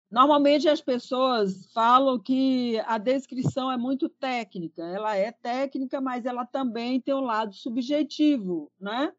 Normalmente 0.09 0.67
as 0.67 0.81
pessoas 0.81 1.71
falam 1.71 2.17
que 2.17 2.79
a 2.87 2.97
descrição 2.97 3.71
é 3.71 3.77
muito 3.77 4.09
técnica. 4.09 4.81
Ela 4.83 5.15
é 5.15 5.31
técnica, 5.31 6.01
mas 6.01 6.25
ela 6.25 6.45
também 6.45 6.99
tem 6.99 7.13
um 7.13 7.19
lado 7.19 7.53
subjetivo, 7.53 8.71
né? 8.79 9.13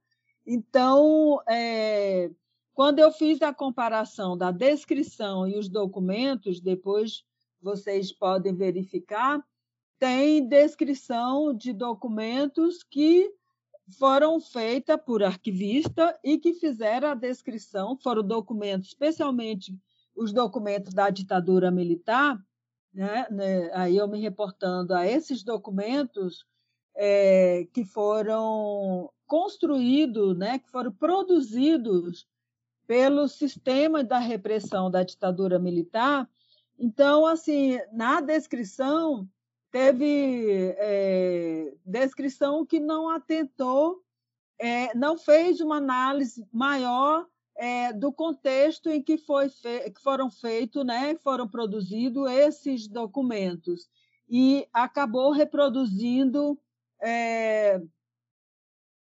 Então, 0.44 1.40
é, 1.48 2.30
quando 2.74 2.98
eu 2.98 3.12
fiz 3.12 3.40
a 3.42 3.54
comparação 3.54 4.36
da 4.36 4.50
descrição 4.50 5.46
e 5.46 5.56
os 5.56 5.68
documentos, 5.68 6.60
depois 6.60 7.24
vocês 7.62 8.10
podem 8.10 8.54
verificar, 8.54 9.44
tem 10.00 10.48
descrição 10.48 11.52
de 11.54 11.74
documentos 11.74 12.82
que 12.82 13.30
foram 13.98 14.40
feitas 14.40 14.98
por 15.04 15.22
arquivista 15.22 16.18
e 16.24 16.38
que 16.38 16.54
fizeram 16.54 17.08
a 17.08 17.14
descrição, 17.14 17.98
foram 17.98 18.22
documentos, 18.22 18.88
especialmente 18.88 19.78
os 20.16 20.32
documentos 20.32 20.94
da 20.94 21.10
ditadura 21.10 21.70
militar, 21.70 22.42
né? 22.94 23.26
né 23.30 23.70
aí 23.74 23.98
eu 23.98 24.08
me 24.08 24.18
reportando 24.18 24.94
a 24.94 25.06
esses 25.06 25.42
documentos 25.42 26.46
é, 26.96 27.68
que 27.70 27.84
foram 27.84 29.12
construídos, 29.26 30.34
né? 30.34 30.60
que 30.60 30.70
foram 30.70 30.92
produzidos 30.92 32.26
pelo 32.86 33.28
sistema 33.28 34.02
da 34.02 34.18
repressão 34.18 34.90
da 34.90 35.02
ditadura 35.02 35.58
militar. 35.58 36.26
Então, 36.78 37.26
assim, 37.26 37.78
na 37.92 38.22
descrição 38.22 39.28
teve 39.70 40.74
é, 40.78 41.74
descrição 41.84 42.66
que 42.66 42.80
não 42.80 43.08
atentou, 43.08 44.02
é, 44.58 44.94
não 44.94 45.16
fez 45.16 45.60
uma 45.60 45.76
análise 45.76 46.46
maior 46.52 47.26
é, 47.56 47.92
do 47.92 48.12
contexto 48.12 48.90
em 48.90 49.02
que, 49.02 49.16
foi 49.16 49.48
fe 49.48 49.90
que 49.90 50.00
foram 50.02 50.30
feitos, 50.30 50.84
né, 50.84 51.14
foram 51.16 51.48
produzidos 51.48 52.30
esses 52.30 52.88
documentos. 52.88 53.88
E 54.28 54.66
acabou 54.72 55.32
reproduzindo 55.32 56.58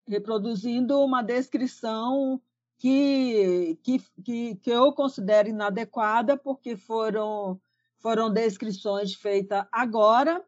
reproduzindo 0.07 1.01
uma 1.01 1.23
descrição 1.23 2.43
que, 2.77 3.79
que, 3.83 3.99
que, 4.23 4.57
que 4.57 4.71
eu 4.71 4.93
considero 4.93 5.49
inadequada, 5.49 6.37
porque 6.37 6.77
foram, 6.77 7.61
foram 7.99 8.33
descrições 8.33 9.15
feitas 9.15 9.65
agora 9.71 10.45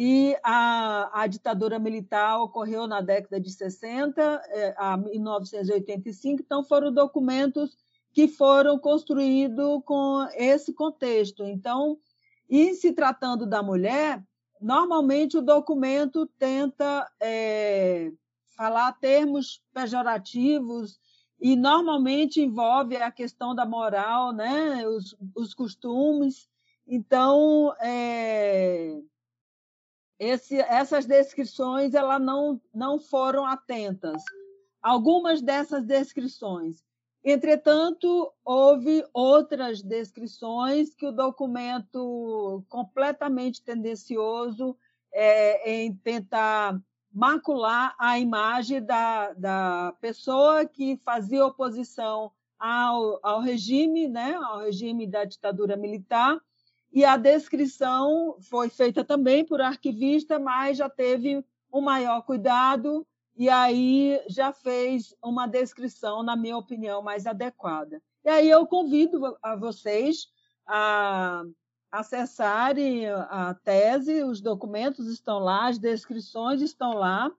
e 0.00 0.36
a, 0.44 1.22
a 1.22 1.26
ditadura 1.26 1.76
militar 1.76 2.40
ocorreu 2.40 2.86
na 2.86 3.00
década 3.00 3.40
de 3.40 3.50
60 3.50 4.22
é, 4.22 4.72
a 4.78 4.96
1985, 4.96 6.40
então 6.40 6.62
foram 6.62 6.92
documentos 6.92 7.76
que 8.12 8.28
foram 8.28 8.78
construídos 8.78 9.82
com 9.84 10.24
esse 10.36 10.72
contexto. 10.72 11.44
Então, 11.44 11.98
em 12.48 12.74
se 12.74 12.92
tratando 12.92 13.44
da 13.44 13.60
mulher, 13.60 14.22
normalmente 14.60 15.36
o 15.36 15.42
documento 15.42 16.26
tenta 16.38 17.10
é, 17.20 18.12
falar 18.56 18.92
termos 19.00 19.60
pejorativos 19.74 21.00
e 21.40 21.56
normalmente 21.56 22.40
envolve 22.40 22.96
a 22.96 23.10
questão 23.10 23.52
da 23.52 23.66
moral, 23.66 24.32
né, 24.32 24.86
os, 24.86 25.16
os 25.34 25.52
costumes. 25.54 26.48
Então, 26.86 27.74
é, 27.80 28.96
esse, 30.18 30.58
essas 30.60 31.06
descrições 31.06 31.94
ela 31.94 32.18
não, 32.18 32.60
não 32.74 32.98
foram 32.98 33.46
atentas. 33.46 34.22
Algumas 34.82 35.40
dessas 35.40 35.84
descrições. 35.84 36.82
Entretanto, 37.24 38.32
houve 38.44 39.04
outras 39.12 39.82
descrições 39.82 40.94
que 40.94 41.06
o 41.06 41.12
documento 41.12 42.64
completamente 42.68 43.62
tendencioso 43.62 44.76
é, 45.12 45.70
em 45.70 45.94
tentar 45.96 46.80
macular 47.12 47.94
a 47.98 48.18
imagem 48.18 48.82
da, 48.82 49.32
da 49.32 49.94
pessoa 50.00 50.64
que 50.64 51.00
fazia 51.04 51.44
oposição 51.44 52.30
ao, 52.58 53.18
ao 53.22 53.40
regime, 53.40 54.08
né, 54.08 54.34
ao 54.34 54.60
regime 54.60 55.06
da 55.06 55.24
ditadura 55.24 55.76
militar, 55.76 56.40
e 56.92 57.04
a 57.04 57.16
descrição 57.16 58.36
foi 58.40 58.68
feita 58.68 59.04
também 59.04 59.44
por 59.44 59.60
arquivista, 59.60 60.38
mas 60.38 60.78
já 60.78 60.88
teve 60.88 61.44
um 61.72 61.80
maior 61.80 62.22
cuidado 62.22 63.06
e 63.36 63.48
aí 63.48 64.20
já 64.28 64.52
fez 64.52 65.14
uma 65.22 65.46
descrição, 65.46 66.22
na 66.22 66.34
minha 66.34 66.56
opinião, 66.56 67.00
mais 67.02 67.26
adequada. 67.26 68.02
E 68.24 68.28
aí 68.28 68.50
eu 68.50 68.66
convido 68.66 69.36
a 69.42 69.54
vocês 69.54 70.26
a 70.66 71.44
acessarem 71.90 73.08
a 73.08 73.56
tese, 73.64 74.22
os 74.22 74.40
documentos 74.40 75.06
estão 75.06 75.38
lá, 75.38 75.68
as 75.68 75.78
descrições 75.78 76.60
estão 76.60 76.94
lá, 76.94 77.30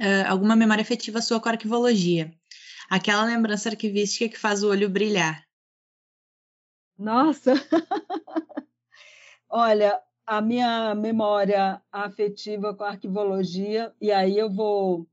uh, 0.02 0.28
alguma 0.28 0.54
memória 0.54 0.82
afetiva 0.82 1.22
sua 1.22 1.40
com 1.40 1.48
a 1.48 1.54
arquivologia. 1.54 2.30
Aquela 2.90 3.24
lembrança 3.24 3.70
arquivística 3.70 4.28
que 4.28 4.38
faz 4.38 4.64
o 4.64 4.70
olho 4.70 4.90
brilhar. 4.90 5.48
Nossa! 6.98 7.54
Olha, 9.50 9.98
a 10.26 10.42
minha 10.42 10.94
memória 10.94 11.82
afetiva 11.90 12.76
com 12.76 12.84
a 12.84 12.90
arquivologia, 12.90 13.96
e 14.02 14.12
aí 14.12 14.38
eu 14.38 14.50
vou, 14.50 15.08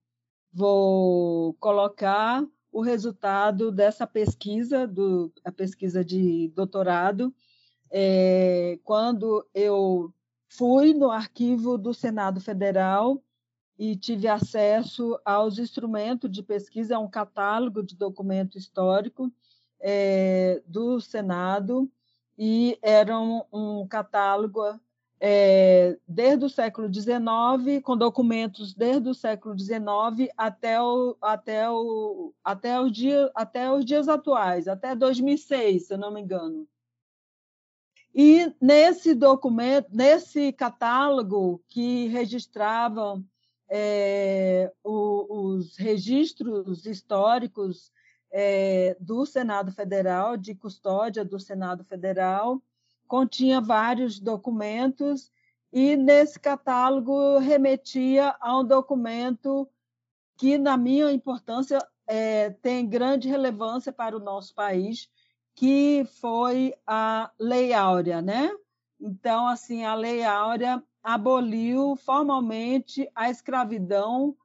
vou 0.52 1.54
colocar 1.60 2.44
o 2.72 2.80
resultado 2.80 3.70
dessa 3.70 4.08
pesquisa, 4.08 4.88
do, 4.88 5.32
a 5.44 5.52
pesquisa 5.52 6.04
de 6.04 6.48
doutorado, 6.48 7.32
é, 7.90 8.78
quando 8.84 9.46
eu 9.54 10.12
fui 10.48 10.94
no 10.94 11.10
arquivo 11.10 11.76
do 11.76 11.92
Senado 11.92 12.40
Federal 12.40 13.22
e 13.78 13.94
tive 13.96 14.26
acesso 14.26 15.18
aos 15.24 15.58
instrumentos 15.58 16.30
de 16.30 16.42
pesquisa, 16.42 16.94
é 16.94 16.98
um 16.98 17.08
catálogo 17.08 17.82
de 17.82 17.96
documento 17.96 18.58
histórico, 18.58 19.30
é, 19.80 20.60
do 20.66 21.00
Senado 21.00 21.90
e 22.36 22.78
era 22.82 23.18
um, 23.18 23.42
um 23.52 23.86
catálogo 23.86 24.62
é, 25.20 25.98
desde 26.06 26.44
o 26.44 26.48
século 26.48 26.92
XIX, 26.92 27.82
com 27.82 27.96
documentos 27.96 28.74
desde 28.74 29.08
o 29.08 29.14
século 29.14 29.58
XIX 29.58 30.30
até, 30.36 30.80
o, 30.80 31.16
até, 31.20 31.68
o, 31.68 32.32
até, 32.44 32.80
o 32.80 32.88
dia, 32.88 33.30
até 33.34 33.72
os 33.72 33.84
dias 33.84 34.08
atuais, 34.08 34.68
até 34.68 34.94
2006, 34.94 35.86
se 35.86 35.94
eu 35.94 35.98
não 35.98 36.12
me 36.12 36.20
engano. 36.20 36.66
E 38.14 38.52
nesse 38.60 39.14
documento, 39.14 39.88
nesse 39.92 40.52
catálogo 40.52 41.62
que 41.68 42.08
registrava 42.08 43.22
é, 43.70 44.72
o, 44.82 45.54
os 45.56 45.76
registros 45.76 46.86
históricos 46.86 47.92
é, 48.32 48.96
do 48.98 49.24
Senado 49.24 49.72
Federal, 49.72 50.36
de 50.36 50.54
custódia 50.54 51.24
do 51.24 51.38
Senado 51.38 51.84
Federal, 51.84 52.62
continha 53.06 53.60
vários 53.60 54.18
documentos 54.18 55.30
e 55.72 55.96
nesse 55.96 56.38
catálogo 56.40 57.38
remetia 57.38 58.34
a 58.40 58.58
um 58.58 58.64
documento 58.64 59.68
que, 60.36 60.56
na 60.56 60.76
minha 60.76 61.10
importância, 61.10 61.78
é, 62.06 62.50
tem 62.50 62.88
grande 62.88 63.28
relevância 63.28 63.92
para 63.92 64.16
o 64.16 64.20
nosso 64.20 64.54
país, 64.54 65.10
que 65.58 66.04
foi 66.20 66.72
a 66.86 67.32
Lei 67.36 67.72
Áurea, 67.72 68.22
né? 68.22 68.48
Então, 69.00 69.48
assim, 69.48 69.84
a 69.84 69.92
Lei 69.92 70.22
Áurea 70.22 70.80
aboliu 71.02 71.96
formalmente 71.96 73.10
a 73.12 73.28
escravidão 73.28 74.36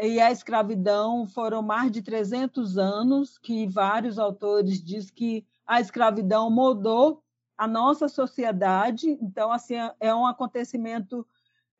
e 0.00 0.18
a 0.18 0.32
escravidão 0.32 1.26
foram 1.26 1.60
mais 1.60 1.92
de 1.92 2.00
300 2.00 2.78
anos 2.78 3.36
que 3.36 3.66
vários 3.66 4.18
autores 4.18 4.82
dizem 4.82 5.12
que 5.14 5.46
a 5.66 5.78
escravidão 5.78 6.50
moldou 6.50 7.22
a 7.58 7.68
nossa 7.68 8.08
sociedade. 8.08 9.18
Então, 9.20 9.52
assim, 9.52 9.74
é 10.00 10.14
um 10.14 10.26
acontecimento 10.26 11.26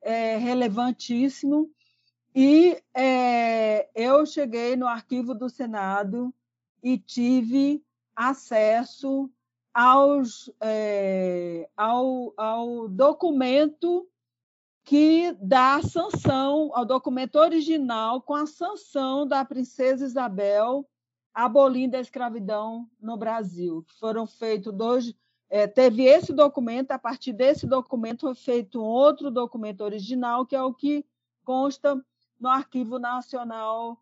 é, 0.03 0.37
relevantíssimo. 0.37 1.71
E 2.35 2.79
é, 2.95 3.89
eu 3.95 4.27
cheguei 4.27 4.77
no 4.77 4.87
arquivo 4.87 5.33
do 5.33 5.49
Senado 5.49 6.31
e 6.83 6.99
tive 6.99 7.83
acesso 8.15 9.31
aos, 9.73 10.51
é, 10.61 11.69
ao, 11.77 12.33
ao 12.37 12.89
documento 12.89 14.09
que 14.85 15.33
dá 15.41 15.81
sanção 15.81 16.71
ao 16.75 16.85
documento 16.85 17.37
original 17.37 18.21
com 18.21 18.35
a 18.35 18.47
sanção 18.47 19.27
da 19.27 19.45
princesa 19.45 20.05
Isabel 20.05 20.87
abolindo 21.33 21.97
a 21.97 22.01
escravidão 22.01 22.89
no 23.01 23.17
Brasil. 23.17 23.85
Foram 23.99 24.27
feitos 24.27 24.73
dois. 24.73 25.15
É, 25.49 25.67
teve 25.67 26.05
esse 26.05 26.33
documento, 26.33 26.93
a 26.93 26.99
partir 26.99 27.33
desse 27.33 27.67
documento 27.67 28.23
foi 28.23 28.35
feito 28.35 28.83
outro 28.83 29.31
documento 29.31 29.83
original, 29.83 30.47
que 30.47 30.57
é 30.57 30.63
o 30.63 30.75
que 30.75 31.05
consta 31.45 31.95
no 32.39 32.49
Arquivo 32.49 32.99
Nacional 32.99 33.99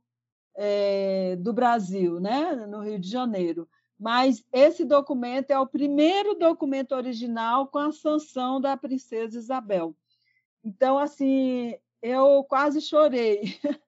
é, 0.56 1.36
do 1.36 1.52
Brasil, 1.52 2.20
né, 2.20 2.54
no 2.66 2.80
Rio 2.80 2.98
de 2.98 3.08
Janeiro. 3.08 3.68
Mas 4.00 4.42
esse 4.50 4.82
documento 4.82 5.50
é 5.50 5.58
o 5.58 5.66
primeiro 5.66 6.34
documento 6.34 6.92
original 6.92 7.66
com 7.66 7.78
a 7.78 7.92
sanção 7.92 8.58
da 8.58 8.74
princesa 8.74 9.38
Isabel. 9.38 9.94
Então, 10.64 10.98
assim, 10.98 11.74
eu 12.00 12.42
quase 12.44 12.80
chorei, 12.80 13.42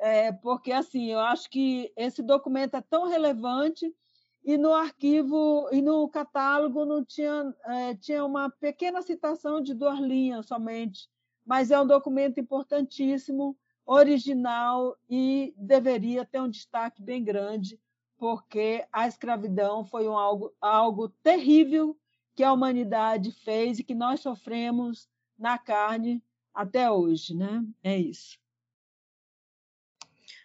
é, 0.00 0.32
porque 0.32 0.72
assim, 0.72 1.12
eu 1.12 1.20
acho 1.20 1.50
que 1.50 1.92
esse 1.94 2.22
documento 2.22 2.76
é 2.78 2.80
tão 2.80 3.06
relevante 3.06 3.94
e 4.42 4.56
no 4.56 4.72
arquivo 4.72 5.68
e 5.70 5.82
no 5.82 6.08
catálogo 6.08 6.86
não 6.86 7.04
tinha 7.04 7.54
é, 7.66 7.94
tinha 7.94 8.24
uma 8.24 8.48
pequena 8.48 9.02
citação 9.02 9.60
de 9.60 9.74
duas 9.74 10.00
linhas 10.00 10.46
somente, 10.46 11.10
mas 11.44 11.70
é 11.70 11.78
um 11.78 11.86
documento 11.86 12.40
importantíssimo, 12.40 13.54
original 13.84 14.96
e 15.10 15.52
deveria 15.58 16.24
ter 16.24 16.40
um 16.40 16.48
destaque 16.48 17.02
bem 17.02 17.22
grande, 17.22 17.78
porque 18.22 18.84
a 18.92 19.08
escravidão 19.08 19.84
foi 19.84 20.06
um 20.06 20.16
algo 20.16 20.54
algo 20.60 21.08
terrível 21.24 21.98
que 22.36 22.44
a 22.44 22.52
humanidade 22.52 23.32
fez 23.44 23.80
e 23.80 23.82
que 23.82 23.96
nós 23.96 24.20
sofremos 24.20 25.08
na 25.36 25.58
carne 25.58 26.22
até 26.54 26.88
hoje, 26.88 27.34
né? 27.34 27.66
É 27.82 27.98
isso. 27.98 28.38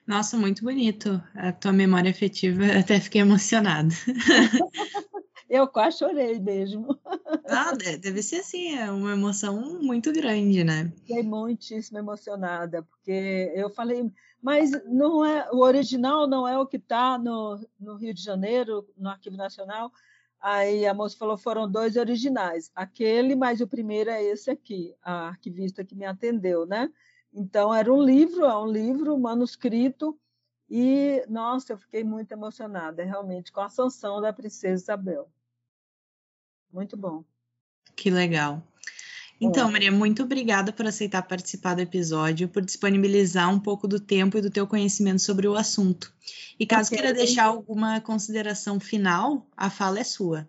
Nossa, 0.07 0.35
muito 0.35 0.63
bonito. 0.63 1.21
A 1.35 1.51
tua 1.51 1.71
memória 1.71 2.09
afetiva, 2.09 2.65
até 2.79 2.99
fiquei 2.99 3.21
emocionada. 3.21 3.93
Eu 5.47 5.67
quase 5.67 5.99
chorei 5.99 6.39
mesmo. 6.39 6.99
Ah, 7.45 7.73
deve 7.73 8.23
ser 8.23 8.37
assim, 8.37 8.75
é 8.75 8.91
uma 8.91 9.13
emoção 9.13 9.79
muito 9.81 10.11
grande, 10.11 10.63
né? 10.63 10.91
Fiquei 11.05 11.21
muitíssimo 11.21 11.99
emocionada, 11.99 12.81
porque 12.83 13.53
eu 13.55 13.69
falei, 13.69 14.11
mas 14.41 14.71
não 14.85 15.25
é 15.25 15.49
o 15.51 15.59
original 15.59 16.27
não 16.27 16.47
é 16.47 16.57
o 16.57 16.65
que 16.65 16.77
está 16.77 17.17
no, 17.17 17.59
no 17.79 17.95
Rio 17.95 18.13
de 18.13 18.21
Janeiro, 18.21 18.87
no 18.97 19.09
Arquivo 19.09 19.37
Nacional. 19.37 19.91
Aí 20.39 20.85
a 20.85 20.93
moça 20.93 21.17
falou, 21.17 21.35
foram 21.35 21.69
dois 21.69 21.97
originais, 21.97 22.71
aquele, 22.75 23.35
mas 23.35 23.59
o 23.59 23.67
primeiro 23.67 24.11
é 24.11 24.23
esse 24.23 24.51
aqui, 24.51 24.95
a 25.01 25.29
arquivista 25.29 25.83
que 25.83 25.95
me 25.95 26.05
atendeu, 26.05 26.65
né? 26.65 26.89
Então 27.33 27.73
era 27.73 27.91
um 27.91 28.01
livro, 28.01 28.45
é 28.45 28.57
um 28.57 28.67
livro 28.67 29.17
manuscrito 29.17 30.17
e 30.69 31.23
nossa, 31.27 31.73
eu 31.73 31.77
fiquei 31.77 32.03
muito 32.03 32.31
emocionada, 32.31 33.03
realmente 33.03 33.51
com 33.51 33.61
a 33.61 33.69
sanção 33.69 34.21
da 34.21 34.31
princesa 34.31 34.83
Isabel. 34.83 35.29
Muito 36.71 36.95
bom. 36.95 37.23
Que 37.95 38.11
legal. 38.11 38.61
Então, 39.39 39.69
é. 39.69 39.71
Maria, 39.71 39.91
muito 39.91 40.23
obrigada 40.23 40.73
por 40.73 40.87
aceitar 40.87 41.21
participar 41.21 41.75
do 41.75 41.81
episódio, 41.81 42.49
por 42.49 42.63
disponibilizar 42.63 43.53
um 43.53 43.59
pouco 43.59 43.87
do 43.87 43.99
tempo 43.99 44.37
e 44.37 44.41
do 44.41 44.49
teu 44.49 44.65
conhecimento 44.65 45.21
sobre 45.21 45.47
o 45.47 45.55
assunto. 45.55 46.11
E 46.59 46.65
caso 46.65 46.89
okay. 46.89 46.97
queira 46.97 47.13
deixar 47.13 47.45
alguma 47.45 48.01
consideração 48.01 48.79
final, 48.79 49.47
a 49.55 49.69
fala 49.69 49.99
é 49.99 50.03
sua. 50.03 50.47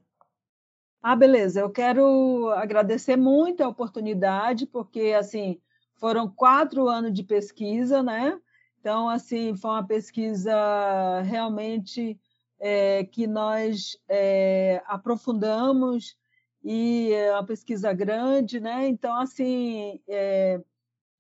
Ah, 1.03 1.15
beleza. 1.15 1.61
Eu 1.61 1.71
quero 1.71 2.49
agradecer 2.57 3.17
muito 3.17 3.63
a 3.63 3.69
oportunidade, 3.69 4.67
porque 4.67 5.15
assim 5.19 5.61
foram 5.97 6.29
quatro 6.29 6.89
anos 6.89 7.13
de 7.13 7.23
pesquisa, 7.23 8.03
né? 8.03 8.39
Então, 8.81 9.09
assim, 9.09 9.55
foi 9.57 9.71
uma 9.71 9.87
pesquisa 9.87 11.21
realmente 11.23 12.19
é, 12.59 13.05
que 13.05 13.27
nós 13.27 13.97
é, 14.09 14.83
aprofundamos 14.87 16.17
e 16.63 17.13
é 17.13 17.33
uma 17.33 17.45
pesquisa 17.45 17.93
grande, 17.93 18.61
né? 18.61 18.89
Então, 18.89 19.15
assim, 19.15 20.01
é, 20.09 20.61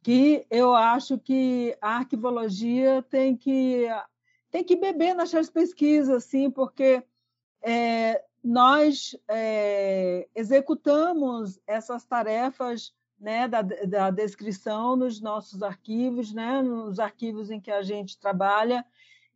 que 0.02 0.46
eu 0.50 0.74
acho 0.74 1.18
que 1.18 1.76
a 1.80 1.96
arquivologia 1.96 3.04
tem 3.08 3.36
que 3.36 3.86
tem 4.50 4.64
que 4.64 4.76
beber 4.76 5.14
nessas 5.14 5.50
pesquisas, 5.50 6.08
assim, 6.08 6.50
porque 6.50 7.02
é, 7.62 8.24
nós 8.42 9.14
é, 9.28 10.26
executamos 10.34 11.60
essas 11.66 12.04
tarefas 12.06 12.94
né, 13.20 13.46
da, 13.46 13.60
da 13.62 14.10
descrição 14.10 14.96
nos 14.96 15.20
nossos 15.20 15.62
arquivos, 15.62 16.32
né, 16.32 16.62
nos 16.62 16.98
arquivos 16.98 17.50
em 17.50 17.60
que 17.60 17.70
a 17.70 17.82
gente 17.82 18.18
trabalha, 18.18 18.86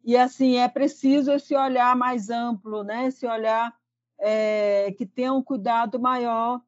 e 0.05 0.17
assim 0.17 0.57
é 0.57 0.69
preciso 0.69 1.33
esse 1.33 1.55
olhar 1.55 1.95
mais 1.95 2.31
amplo, 2.31 2.83
né? 2.83 3.07
Esse 3.07 3.27
olhar 3.27 3.73
é, 4.25 4.95
que 4.97 5.05
tenha 5.05 5.33
um 5.33 5.43
cuidado 5.43 5.99
maior 5.99 6.63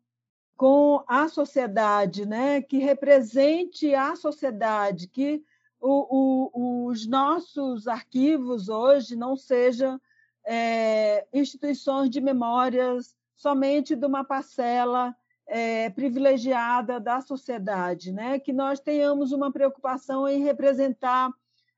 com 0.57 1.05
a 1.07 1.29
sociedade, 1.29 2.27
né? 2.27 2.61
Que 2.61 2.79
represente 2.79 3.95
a 3.95 4.17
sociedade, 4.17 5.07
que 5.07 5.41
o, 5.81 6.49
o, 6.51 6.89
os 6.89 7.07
nossos 7.07 7.87
arquivos 7.87 8.69
hoje 8.69 9.15
não 9.15 9.37
sejam 9.37 10.01
é, 10.45 11.27
instituições 11.33 12.11
de 12.11 12.21
memórias 12.21 13.15
somente 13.37 13.95
de 13.95 14.05
uma 14.05 14.25
parcela 14.25 15.15
é, 15.47 15.91
privilegiada 15.91 16.99
da 16.99 17.21
sociedade, 17.21 18.11
né? 18.11 18.41
Que 18.41 18.53
nós 18.53 18.81
tenhamos 18.81 19.31
uma 19.31 19.53
preocupação 19.53 20.27
em 20.27 20.43
representar 20.43 21.31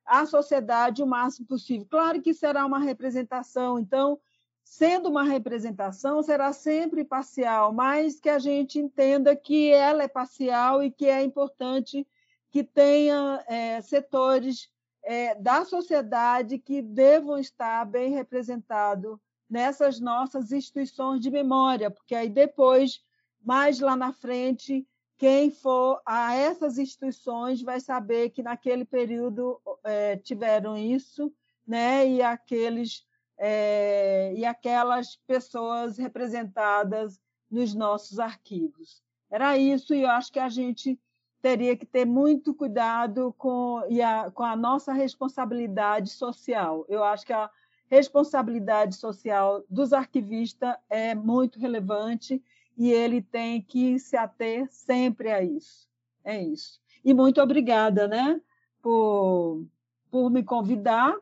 a 0.06 0.24
sociedade 0.24 1.02
o 1.02 1.06
máximo 1.06 1.46
possível. 1.46 1.86
Claro 1.90 2.22
que 2.22 2.32
será 2.32 2.64
uma 2.64 2.78
representação, 2.78 3.78
então, 3.78 4.18
sendo 4.66 5.08
uma 5.08 5.22
representação, 5.22 6.20
será 6.24 6.52
sempre 6.52 7.04
parcial, 7.04 7.72
mas 7.72 8.18
que 8.18 8.28
a 8.28 8.40
gente 8.40 8.80
entenda 8.80 9.36
que 9.36 9.70
ela 9.70 10.02
é 10.02 10.08
parcial 10.08 10.82
e 10.82 10.90
que 10.90 11.06
é 11.06 11.22
importante 11.22 12.04
que 12.50 12.64
tenha 12.64 13.44
é, 13.46 13.80
setores 13.80 14.68
é, 15.04 15.36
da 15.36 15.64
sociedade 15.64 16.58
que 16.58 16.82
devam 16.82 17.38
estar 17.38 17.84
bem 17.84 18.10
representados 18.10 19.16
nessas 19.48 20.00
nossas 20.00 20.50
instituições 20.50 21.20
de 21.20 21.30
memória, 21.30 21.88
porque 21.88 22.16
aí 22.16 22.28
depois, 22.28 23.00
mais 23.40 23.78
lá 23.78 23.94
na 23.94 24.12
frente, 24.12 24.84
quem 25.16 25.48
for 25.48 26.02
a 26.04 26.34
essas 26.34 26.76
instituições 26.76 27.62
vai 27.62 27.78
saber 27.78 28.30
que 28.30 28.42
naquele 28.42 28.84
período 28.84 29.60
é, 29.84 30.16
tiveram 30.16 30.76
isso, 30.76 31.32
né? 31.64 32.06
E 32.08 32.20
aqueles 32.20 33.06
é, 33.38 34.32
e 34.34 34.44
aquelas 34.44 35.16
pessoas 35.26 35.98
representadas 35.98 37.20
nos 37.50 37.74
nossos 37.74 38.18
arquivos. 38.18 39.02
Era 39.30 39.56
isso, 39.56 39.94
e 39.94 40.02
eu 40.02 40.10
acho 40.10 40.32
que 40.32 40.38
a 40.38 40.48
gente 40.48 40.98
teria 41.42 41.76
que 41.76 41.86
ter 41.86 42.04
muito 42.04 42.54
cuidado 42.54 43.34
com, 43.38 43.82
e 43.88 44.02
a, 44.02 44.30
com 44.30 44.42
a 44.42 44.56
nossa 44.56 44.92
responsabilidade 44.92 46.10
social. 46.10 46.84
Eu 46.88 47.04
acho 47.04 47.26
que 47.26 47.32
a 47.32 47.50
responsabilidade 47.88 48.96
social 48.96 49.64
dos 49.68 49.92
arquivistas 49.92 50.74
é 50.88 51.14
muito 51.14 51.58
relevante 51.58 52.42
e 52.76 52.90
ele 52.90 53.22
tem 53.22 53.62
que 53.62 53.98
se 53.98 54.16
ater 54.16 54.66
sempre 54.70 55.30
a 55.30 55.42
isso. 55.42 55.88
É 56.24 56.42
isso. 56.42 56.80
E 57.04 57.14
muito 57.14 57.40
obrigada, 57.40 58.08
né, 58.08 58.40
por, 58.82 59.64
por 60.10 60.28
me 60.30 60.42
convidar, 60.42 61.14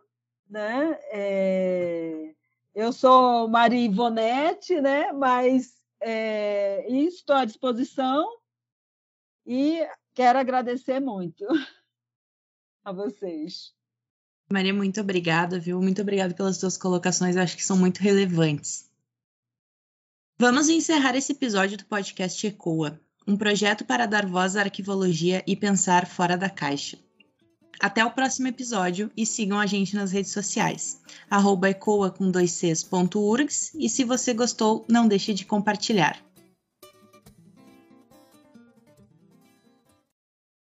né? 0.49 0.99
É, 1.13 2.35
eu 2.75 2.93
sou 2.93 3.49
Maria 3.49 3.85
Ivonete, 3.85 4.81
né? 4.81 5.13
Mas 5.13 5.75
é, 6.01 6.87
estou 6.91 7.37
à 7.37 7.45
disposição 7.45 8.27
e 9.47 9.87
quero 10.15 10.39
agradecer 10.39 11.01
muito 11.01 11.47
a 12.85 12.93
vocês. 12.93 13.75
Maria, 14.51 14.75
muito 14.75 15.01
obrigada, 15.01 15.59
viu? 15.59 15.81
Muito 15.81 16.03
obrigada 16.03 16.35
pelas 16.35 16.59
suas 16.59 16.77
colocações, 16.77 17.37
acho 17.37 17.57
que 17.57 17.65
são 17.65 17.77
muito 17.77 17.99
relevantes. 17.99 18.91
Vamos 20.39 20.69
encerrar 20.69 21.17
esse 21.17 21.33
episódio 21.33 21.79
do 21.79 21.85
podcast 21.87 22.47
Ecoa, 22.47 23.01
um 23.27 23.37
projeto 23.37 23.85
para 23.85 24.05
dar 24.07 24.27
voz 24.27 24.57
à 24.57 24.61
arquivologia 24.61 25.43
e 25.47 25.57
pensar 25.57 26.07
fora 26.07 26.37
da 26.37 26.51
caixa. 26.51 26.99
Até 27.81 28.05
o 28.05 28.11
próximo 28.11 28.49
episódio 28.49 29.11
e 29.17 29.27
sigam 29.27 29.59
a 29.59 29.67
gente 29.67 29.95
nas 29.95 30.13
redes 30.13 30.33
sociais, 30.33 31.01
arroba 31.31 31.71
ecoa 31.71 32.11
com 32.11 32.31
dois 32.31 32.53
Cs, 32.53 32.89
e 33.79 33.89
se 33.89 34.05
você 34.05 34.33
gostou, 34.33 34.85
não 34.89 35.09
deixe 35.09 35.35
de 35.35 35.45
compartilhar. 35.45 36.19